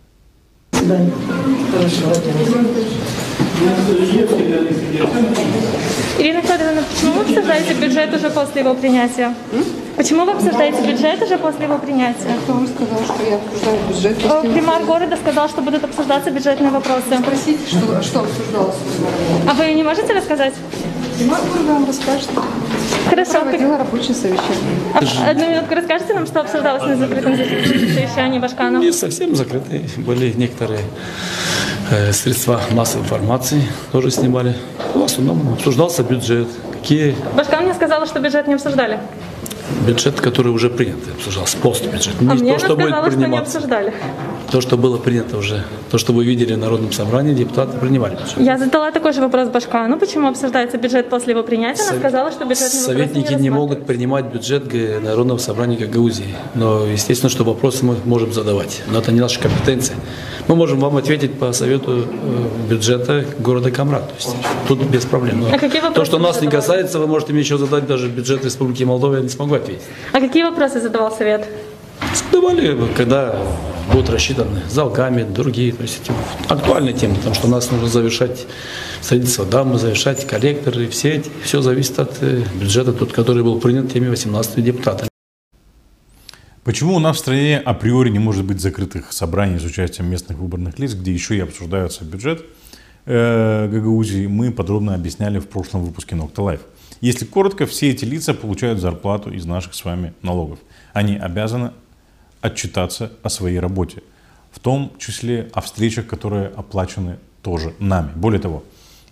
Ирина 6.19 6.43
Федоровна, 6.73 6.83
почему 6.91 7.13
вы 7.13 7.21
обсуждаете 7.23 7.75
бюджет 7.75 8.15
уже 8.15 8.31
после 8.31 8.61
его 8.63 8.75
принятия? 8.75 9.35
Почему 9.97 10.25
вы 10.25 10.33
обсуждаете 10.33 10.81
бюджет 10.83 11.23
уже 11.23 11.37
после 11.39 11.65
его 11.65 11.79
принятия? 11.79 12.37
Кто 12.45 12.53
вам 12.55 12.67
сказал, 12.67 12.99
что 13.05 13.29
я 13.29 13.37
обсуждаю 13.37 13.79
бюджет 13.89 14.15
после 14.17 14.31
его 14.33 14.53
Примар 14.53 14.85
города 14.85 15.17
сказал, 15.17 15.49
что 15.49 15.61
будут 15.61 15.85
обсуждаться 15.85 16.31
бюджетные 16.31 16.71
вопросы. 16.71 17.19
Спросите, 17.21 17.67
что, 17.67 18.03
что 18.03 18.21
обсуждалось. 18.21 18.77
А 19.49 19.55
вы 19.55 19.73
не 19.73 19.83
можете 19.83 20.13
рассказать? 20.15 20.55
Примар 21.19 21.41
города 21.53 21.73
вам 21.75 21.87
расскажет. 21.87 22.31
Хорошо. 23.11 23.41
Проводила 23.41 23.77
рабочее 23.77 24.15
совещание. 24.15 24.79
А, 24.95 25.31
одну 25.31 25.51
минутку 25.51 25.75
расскажите 25.75 26.15
нам, 26.15 26.27
что 26.27 26.41
обсуждалось 26.41 26.85
на 26.85 26.97
закрытом 26.97 27.37
совещании 27.37 28.39
Башкана? 28.39 28.79
Не 28.79 28.93
совсем 28.93 29.35
закрытые. 29.35 29.83
Были 29.99 30.33
некоторые 30.33 30.81
э, 31.91 32.13
средства 32.13 32.61
массовой 32.71 33.03
информации, 33.03 33.63
тоже 33.91 34.11
снимали. 34.11 34.57
В 34.95 35.03
основном 35.03 35.53
обсуждался 35.53 36.03
бюджет. 36.03 36.49
Какие... 36.73 37.15
Башкан 37.37 37.65
мне 37.65 37.75
сказала, 37.75 38.07
что 38.07 38.21
бюджет 38.21 38.47
не 38.47 38.55
обсуждали. 38.55 38.99
Бюджет, 39.87 40.21
который 40.21 40.53
уже 40.53 40.69
принят, 40.69 40.99
обсуждался, 41.15 41.57
постбюджет. 41.57 42.21
Не 42.21 42.31
а 42.31 42.35
мне 42.35 42.53
то, 42.55 42.59
что 42.59 42.77
будет 42.77 42.89
сказала, 42.89 43.11
приниматься. 43.11 43.61
Что 43.61 43.69
не 43.69 43.75
обсуждали. 43.75 43.95
То, 44.53 44.61
что 44.61 44.77
было 44.77 44.99
принято 44.99 45.39
уже, 45.39 45.65
то, 45.91 45.97
что 45.97 46.13
вы 46.13 46.27
видели 46.27 46.53
в 46.53 46.59
Народном 46.59 46.93
собрании, 46.93 47.33
депутаты 47.33 47.79
принимали. 47.79 48.19
Я 48.37 48.59
задала 48.59 48.91
такой 48.91 49.15
же 49.15 49.23
вопрос 49.23 49.49
Башкану, 49.49 49.99
почему 49.99 50.29
обсуждается 50.29 50.77
бюджет 50.77 51.09
после 51.09 51.33
его 51.33 51.43
принятия. 51.43 51.83
Она 51.89 51.99
сказала, 51.99 52.31
что 52.31 52.45
бюджет 52.45 52.71
Советники 52.71 53.33
не, 53.33 53.45
не 53.45 53.51
могут 53.51 53.87
принимать 53.87 54.27
бюджет 54.27 54.71
Народного 55.03 55.39
собрания 55.39 55.79
Гагаузии. 55.79 56.37
Но, 56.55 56.85
естественно, 56.85 57.31
что 57.31 57.45
вопросы 57.45 57.87
мы 57.87 57.97
можем 58.05 58.35
задавать. 58.35 58.83
Но 58.93 58.99
это 58.99 59.11
не 59.11 59.21
наша 59.21 59.41
компетенция. 59.41 59.97
Мы 60.49 60.55
можем 60.55 60.81
вам 60.81 60.99
ответить 60.99 61.39
по 61.39 61.55
совету 61.55 62.05
э, 62.05 62.69
бюджета 62.69 63.25
города 63.39 63.71
Камрад. 63.71 64.07
То 64.09 64.15
есть 64.17 64.37
тут 64.69 64.83
без 64.83 65.07
проблем. 65.07 65.41
Но 65.41 65.47
А 65.55 65.59
какие 65.59 65.81
то, 65.81 65.89
вопросы 65.89 66.11
что 66.11 66.19
нас 66.19 66.43
не 66.43 66.49
касается, 66.49 66.99
вы 66.99 67.07
можете 67.07 67.33
мне 67.33 67.41
еще 67.41 67.57
задать 67.57 67.87
даже 67.87 68.09
бюджет 68.09 68.45
Республики 68.45 68.85
Молдова, 68.85 69.15
я 69.15 69.23
не 69.23 69.31
смогу 69.31 69.55
ответить. 69.55 69.83
А 70.13 70.21
какие 70.21 70.43
вопросы 70.43 70.79
задавал 70.79 71.11
совет? 71.11 71.49
Давали, 72.53 72.93
когда 72.95 73.35
будут 73.91 74.11
рассчитаны 74.11 74.61
залгами, 74.69 75.23
другие, 75.23 75.73
то 75.73 75.83
есть 75.83 76.03
эти 76.03 76.13
актуальные 76.49 76.93
темы, 76.93 77.15
потому 77.17 77.35
что 77.35 77.47
у 77.47 77.51
нас 77.51 77.71
нужно 77.71 77.89
завершать 77.89 78.47
строительство 79.01 79.47
дамбы, 79.47 79.79
завершать 79.79 80.27
коллекторы, 80.27 80.87
все 80.89 81.15
эти, 81.15 81.31
все 81.43 81.63
зависит 81.63 81.99
от 81.99 82.23
э, 82.23 82.43
бюджета, 82.55 82.93
тут, 82.93 83.13
который 83.13 83.43
был 83.43 83.59
принят 83.59 83.93
теми 83.93 84.09
18 84.09 84.63
депутатами. 84.63 85.09
Почему 86.65 86.97
у 86.97 86.99
нас 86.99 87.17
в 87.17 87.21
стране 87.21 87.59
априори 87.59 88.11
не 88.11 88.19
может 88.19 88.45
быть 88.45 88.61
закрытых 88.61 89.13
собраний 89.13 89.59
с 89.59 89.65
участием 89.65 90.11
местных 90.11 90.39
выборных 90.39 90.79
лиц, 90.79 90.95
где 90.95 91.13
еще 91.13 91.37
и 91.37 91.41
обсуждается 91.41 92.05
бюджет 92.05 92.45
э, 93.07 93.69
Гагаузии, 93.69 94.27
мы 94.27 94.53
подробно 94.53 94.95
объясняли 94.95 95.39
в 95.39 95.49
прошлом 95.49 95.85
выпуске 95.85 96.15
Nocta 96.17 96.37
Life. 96.37 96.61
Если 97.01 97.25
коротко, 97.25 97.67
все 97.67 97.91
эти 97.91 98.05
лица 98.05 98.33
получают 98.35 98.79
зарплату 98.79 99.31
из 99.31 99.45
наших 99.45 99.75
с 99.75 99.85
вами 99.85 100.13
налогов. 100.23 100.61
Они 100.93 101.17
обязаны 101.17 101.73
отчитаться 102.43 103.13
о 103.23 103.31
своей 103.31 103.59
работе, 103.59 104.03
в 104.51 104.59
том 104.59 104.93
числе 104.99 105.49
о 105.55 105.63
встречах, 105.63 106.07
которые 106.07 106.49
оплачены 106.49 107.19
тоже 107.41 107.75
нами. 107.79 108.11
Более 108.15 108.41
того, 108.41 108.65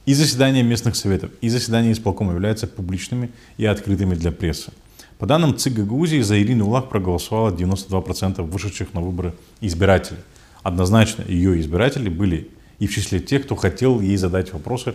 и 0.04 0.14
заседания 0.14 0.62
местных 0.62 0.96
советов, 0.96 1.30
и 1.40 1.48
заседания 1.48 1.92
исполкома 1.92 2.32
являются 2.32 2.66
публичными 2.66 3.30
и 3.56 3.64
открытыми 3.64 4.14
для 4.14 4.32
прессы. 4.32 4.72
По 5.18 5.26
данным 5.26 5.56
ЦИК 5.56 5.74
Гагаузии, 5.74 6.22
за 6.22 6.40
Ирину 6.40 6.66
Улах 6.66 6.88
проголосовало 6.88 7.50
92% 7.50 8.42
вышедших 8.42 8.94
на 8.94 9.00
выборы 9.02 9.34
избирателей. 9.60 10.20
Однозначно 10.62 11.24
ее 11.28 11.60
избиратели 11.60 12.08
были 12.08 12.50
и 12.78 12.86
в 12.86 12.94
числе 12.94 13.20
тех, 13.20 13.44
кто 13.44 13.54
хотел 13.54 14.00
ей 14.00 14.16
задать 14.16 14.52
вопросы 14.52 14.90
э, 14.90 14.94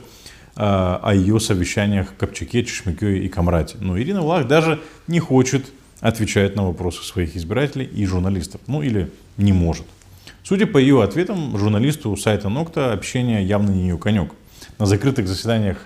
о 0.57 1.11
ее 1.13 1.39
совещаниях 1.39 2.09
в 2.09 2.15
Копчаке, 2.15 2.65
Чешмякёе 2.65 3.23
и 3.23 3.29
Камрате. 3.29 3.77
Но 3.79 3.99
Ирина 3.99 4.23
Улах 4.23 4.47
даже 4.47 4.81
не 5.07 5.19
хочет 5.19 5.67
отвечать 6.01 6.55
на 6.55 6.65
вопросы 6.65 7.03
своих 7.03 7.35
избирателей 7.35 7.85
и 7.85 8.05
журналистов. 8.05 8.61
Ну 8.67 8.81
или 8.81 9.11
не 9.37 9.53
может. 9.53 9.85
Судя 10.43 10.67
по 10.67 10.77
ее 10.77 11.01
ответам, 11.01 11.57
журналисту 11.57 12.15
сайта 12.17 12.49
Нокта 12.49 12.93
общение 12.93 13.43
явно 13.43 13.71
не 13.71 13.81
ее 13.81 13.97
конек. 13.97 14.33
На 14.77 14.85
закрытых 14.85 15.27
заседаниях 15.27 15.77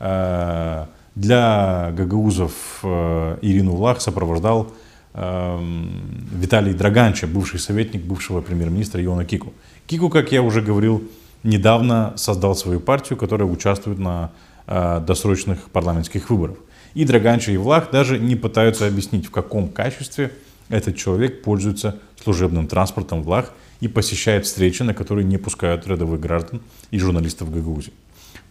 э, 0.00 0.86
для 1.14 1.92
гагаузов 1.96 2.52
э, 2.82 3.38
Ирину 3.42 3.74
Улах 3.74 4.00
сопровождал 4.00 4.72
э, 5.14 5.58
Виталий 6.32 6.74
Драганча, 6.74 7.26
бывший 7.26 7.58
советник 7.58 8.02
бывшего 8.02 8.40
премьер-министра 8.40 9.02
Иона 9.02 9.24
Кику. 9.24 9.52
Кику, 9.86 10.10
как 10.10 10.32
я 10.32 10.42
уже 10.42 10.60
говорил, 10.60 11.02
недавно 11.42 12.12
создал 12.16 12.54
свою 12.54 12.80
партию, 12.80 13.18
которая 13.18 13.48
участвует 13.48 13.98
на 13.98 14.30
э, 14.66 15.02
досрочных 15.06 15.70
парламентских 15.70 16.30
выборах. 16.30 16.56
И 16.94 17.04
Драганча 17.04 17.52
и 17.52 17.56
Влах 17.56 17.90
даже 17.90 18.18
не 18.18 18.36
пытаются 18.36 18.86
объяснить, 18.86 19.26
в 19.26 19.30
каком 19.30 19.68
качестве 19.68 20.32
этот 20.68 20.96
человек 20.96 21.42
пользуется 21.42 21.98
служебным 22.22 22.66
транспортом 22.66 23.22
Влах 23.22 23.52
и 23.80 23.88
посещает 23.88 24.46
встречи, 24.46 24.82
на 24.82 24.94
которые 24.94 25.24
не 25.24 25.38
пускают 25.38 25.86
рядовых 25.86 26.20
граждан 26.20 26.60
и 26.90 26.98
журналистов 26.98 27.52
Гагаузии. 27.52 27.92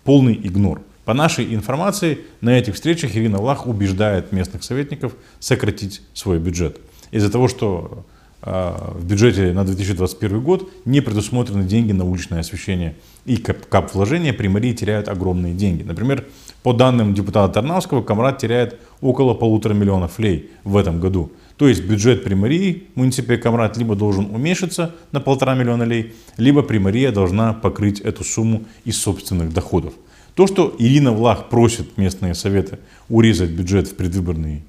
Полный 0.03 0.33
игнор. 0.33 0.81
По 1.05 1.13
нашей 1.13 1.53
информации, 1.53 2.19
на 2.41 2.51
этих 2.51 2.75
встречах 2.75 3.15
Ирина 3.15 3.37
Влах 3.37 3.65
убеждает 3.65 4.31
местных 4.31 4.63
советников 4.63 5.13
сократить 5.39 6.01
свой 6.13 6.37
бюджет. 6.37 6.79
Из-за 7.11 7.31
того, 7.31 7.47
что 7.47 8.05
в 8.41 9.05
бюджете 9.05 9.53
на 9.53 9.63
2021 9.63 10.41
год 10.41 10.69
не 10.85 11.01
предусмотрены 11.01 11.63
деньги 11.63 11.91
на 11.91 12.05
уличное 12.05 12.39
освещение 12.39 12.95
и 13.25 13.37
кап- 13.37 13.67
кап-вложения, 13.67 14.33
примарии 14.33 14.73
теряют 14.73 15.09
огромные 15.09 15.53
деньги. 15.53 15.83
Например, 15.83 16.25
по 16.63 16.73
данным 16.73 17.13
депутата 17.13 17.53
Тарнавского, 17.53 18.01
Камрад 18.01 18.39
теряет 18.39 18.79
около 18.99 19.35
полутора 19.35 19.73
миллионов 19.73 20.17
лей 20.17 20.49
в 20.63 20.75
этом 20.75 20.99
году. 20.99 21.31
То 21.57 21.67
есть 21.67 21.83
бюджет 21.83 22.23
примарии 22.23 22.85
муниципия 22.95 23.37
Камрад 23.37 23.77
либо 23.77 23.95
должен 23.95 24.33
уменьшиться 24.33 24.95
на 25.11 25.19
полтора 25.19 25.53
миллиона 25.53 25.83
лей, 25.83 26.13
либо 26.37 26.63
примария 26.63 27.11
должна 27.11 27.53
покрыть 27.53 27.99
эту 27.99 28.23
сумму 28.23 28.63
из 28.85 28.99
собственных 28.99 29.53
доходов. 29.53 29.93
То, 30.33 30.47
что 30.47 30.75
Ирина 30.79 31.11
Влах 31.11 31.49
просит 31.49 31.97
местные 31.97 32.33
советы 32.33 32.79
урезать 33.09 33.51
бюджет 33.51 33.87
в 33.87 33.95
предвыборный 33.95 34.63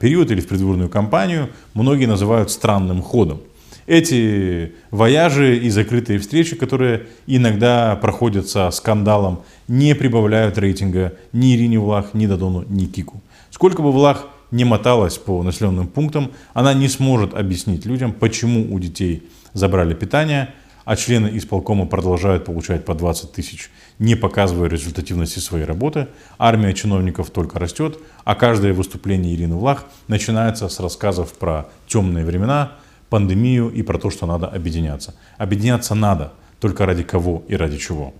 период 0.00 0.30
или 0.30 0.40
в 0.40 0.48
предвыборную 0.48 0.88
кампанию, 0.88 1.50
многие 1.74 2.06
называют 2.06 2.50
странным 2.50 3.02
ходом. 3.02 3.40
Эти 3.86 4.72
вояжи 4.90 5.58
и 5.58 5.70
закрытые 5.70 6.18
встречи, 6.18 6.56
которые 6.56 7.06
иногда 7.28 7.94
проходят 7.96 8.48
со 8.48 8.68
скандалом, 8.72 9.42
не 9.68 9.94
прибавляют 9.94 10.58
рейтинга 10.58 11.12
ни 11.32 11.54
Ирине 11.54 11.78
Влах, 11.78 12.12
ни 12.12 12.26
Дадону, 12.26 12.64
ни 12.68 12.86
Кику. 12.86 13.22
Сколько 13.50 13.82
бы 13.82 13.92
Влах 13.92 14.26
не 14.50 14.64
моталась 14.64 15.18
по 15.18 15.42
населенным 15.42 15.86
пунктам, 15.86 16.32
она 16.52 16.74
не 16.74 16.88
сможет 16.88 17.34
объяснить 17.34 17.86
людям, 17.86 18.12
почему 18.12 18.74
у 18.74 18.78
детей 18.80 19.22
забрали 19.52 19.94
питание, 19.94 20.52
а 20.86 20.96
члены 20.96 21.36
исполкома 21.36 21.84
продолжают 21.84 22.44
получать 22.44 22.84
по 22.84 22.94
20 22.94 23.32
тысяч, 23.32 23.70
не 23.98 24.14
показывая 24.14 24.68
результативности 24.68 25.40
своей 25.40 25.64
работы. 25.64 26.06
Армия 26.38 26.72
чиновников 26.72 27.30
только 27.30 27.58
растет, 27.58 27.98
а 28.24 28.36
каждое 28.36 28.72
выступление 28.72 29.34
Ирины 29.34 29.56
Влах 29.56 29.84
начинается 30.06 30.68
с 30.68 30.78
рассказов 30.78 31.34
про 31.34 31.68
темные 31.88 32.24
времена, 32.24 32.74
пандемию 33.10 33.68
и 33.68 33.82
про 33.82 33.98
то, 33.98 34.10
что 34.10 34.26
надо 34.26 34.46
объединяться. 34.46 35.16
Объединяться 35.38 35.96
надо, 35.96 36.32
только 36.60 36.86
ради 36.86 37.02
кого 37.02 37.42
и 37.48 37.56
ради 37.56 37.78
чего. 37.78 38.14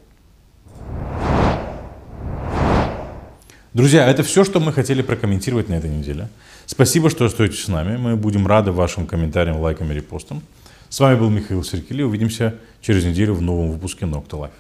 Друзья, 3.75 4.09
это 4.09 4.25
все, 4.25 4.43
что 4.43 4.59
мы 4.59 4.73
хотели 4.73 5.03
прокомментировать 5.03 5.69
на 5.69 5.75
этой 5.75 5.91
неделе. 5.91 6.29
Спасибо, 6.67 7.11
что 7.11 7.27
остаетесь 7.27 7.63
с 7.63 7.69
нами. 7.69 7.97
Мы 7.97 8.17
будем 8.17 8.45
рады 8.45 8.73
вашим 8.73 9.07
комментариям, 9.07 9.61
лайкам 9.61 9.93
и 9.93 9.95
репостам. 9.95 10.43
С 10.89 11.01
вами 11.01 11.19
был 11.19 11.31
Михаил 11.31 11.65
Серкили. 11.65 12.03
Увидимся 12.03 12.55
через 12.81 13.05
неделю 13.05 13.35
в 13.35 13.43
новом 13.43 13.73
выпуске 13.73 14.05
Nocta 14.05 14.39
Life. 14.39 14.51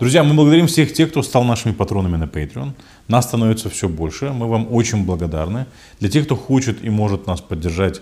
Друзья, 0.00 0.24
мы 0.24 0.34
благодарим 0.34 0.66
всех 0.66 0.92
тех, 0.92 1.10
кто 1.10 1.22
стал 1.22 1.44
нашими 1.44 1.72
патронами 1.72 2.16
на 2.16 2.24
Patreon. 2.24 2.72
Нас 3.06 3.24
становится 3.24 3.70
все 3.70 3.88
больше. 3.88 4.32
Мы 4.32 4.48
вам 4.48 4.72
очень 4.72 5.04
благодарны. 5.04 5.66
Для 6.00 6.08
тех, 6.08 6.24
кто 6.24 6.34
хочет 6.34 6.84
и 6.84 6.90
может 6.90 7.26
нас 7.26 7.40
поддержать, 7.40 8.00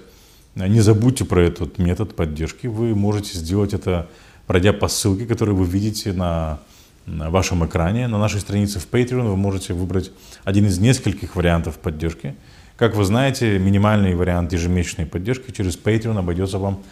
не 0.54 0.80
забудьте 0.80 1.26
про 1.26 1.42
этот 1.42 1.78
метод 1.78 2.16
поддержки. 2.16 2.66
Вы 2.66 2.94
можете 2.94 3.38
сделать 3.38 3.74
это, 3.74 4.08
пройдя 4.46 4.72
по 4.72 4.88
ссылке, 4.88 5.26
которую 5.26 5.56
вы 5.56 5.66
видите 5.66 6.14
на, 6.14 6.58
на 7.04 7.28
вашем 7.28 7.66
экране. 7.66 8.08
На 8.08 8.18
нашей 8.18 8.40
странице 8.40 8.78
в 8.78 8.88
Patreon 8.90 9.28
вы 9.28 9.36
можете 9.36 9.74
выбрать 9.74 10.10
один 10.44 10.66
из 10.66 10.78
нескольких 10.78 11.36
вариантов 11.36 11.78
поддержки. 11.78 12.34
Как 12.76 12.94
вы 12.94 13.04
знаете, 13.04 13.58
минимальный 13.58 14.14
вариант 14.14 14.52
ежемесячной 14.52 15.06
поддержки 15.06 15.50
через 15.50 15.78
Patreon 15.78 16.18
обойдется 16.18 16.58
вам 16.58 16.82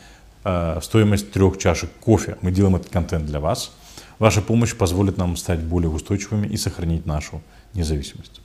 э, 0.45 0.79
стоимость 0.83 1.31
трех 1.31 1.59
чашек 1.59 1.91
кофе. 2.01 2.39
Мы 2.41 2.53
делаем 2.53 2.77
этот 2.77 2.91
контент 2.91 3.27
для 3.27 3.39
вас. 3.39 3.71
Ваша 4.19 4.41
помощь 4.41 4.75
позволит 4.75 5.19
нам 5.19 5.37
стать 5.37 5.61
более 5.61 5.91
устойчивыми 5.91 6.47
и 6.47 6.57
сохранить 6.57 7.05
нашу 7.05 7.43
независимость. 7.75 8.41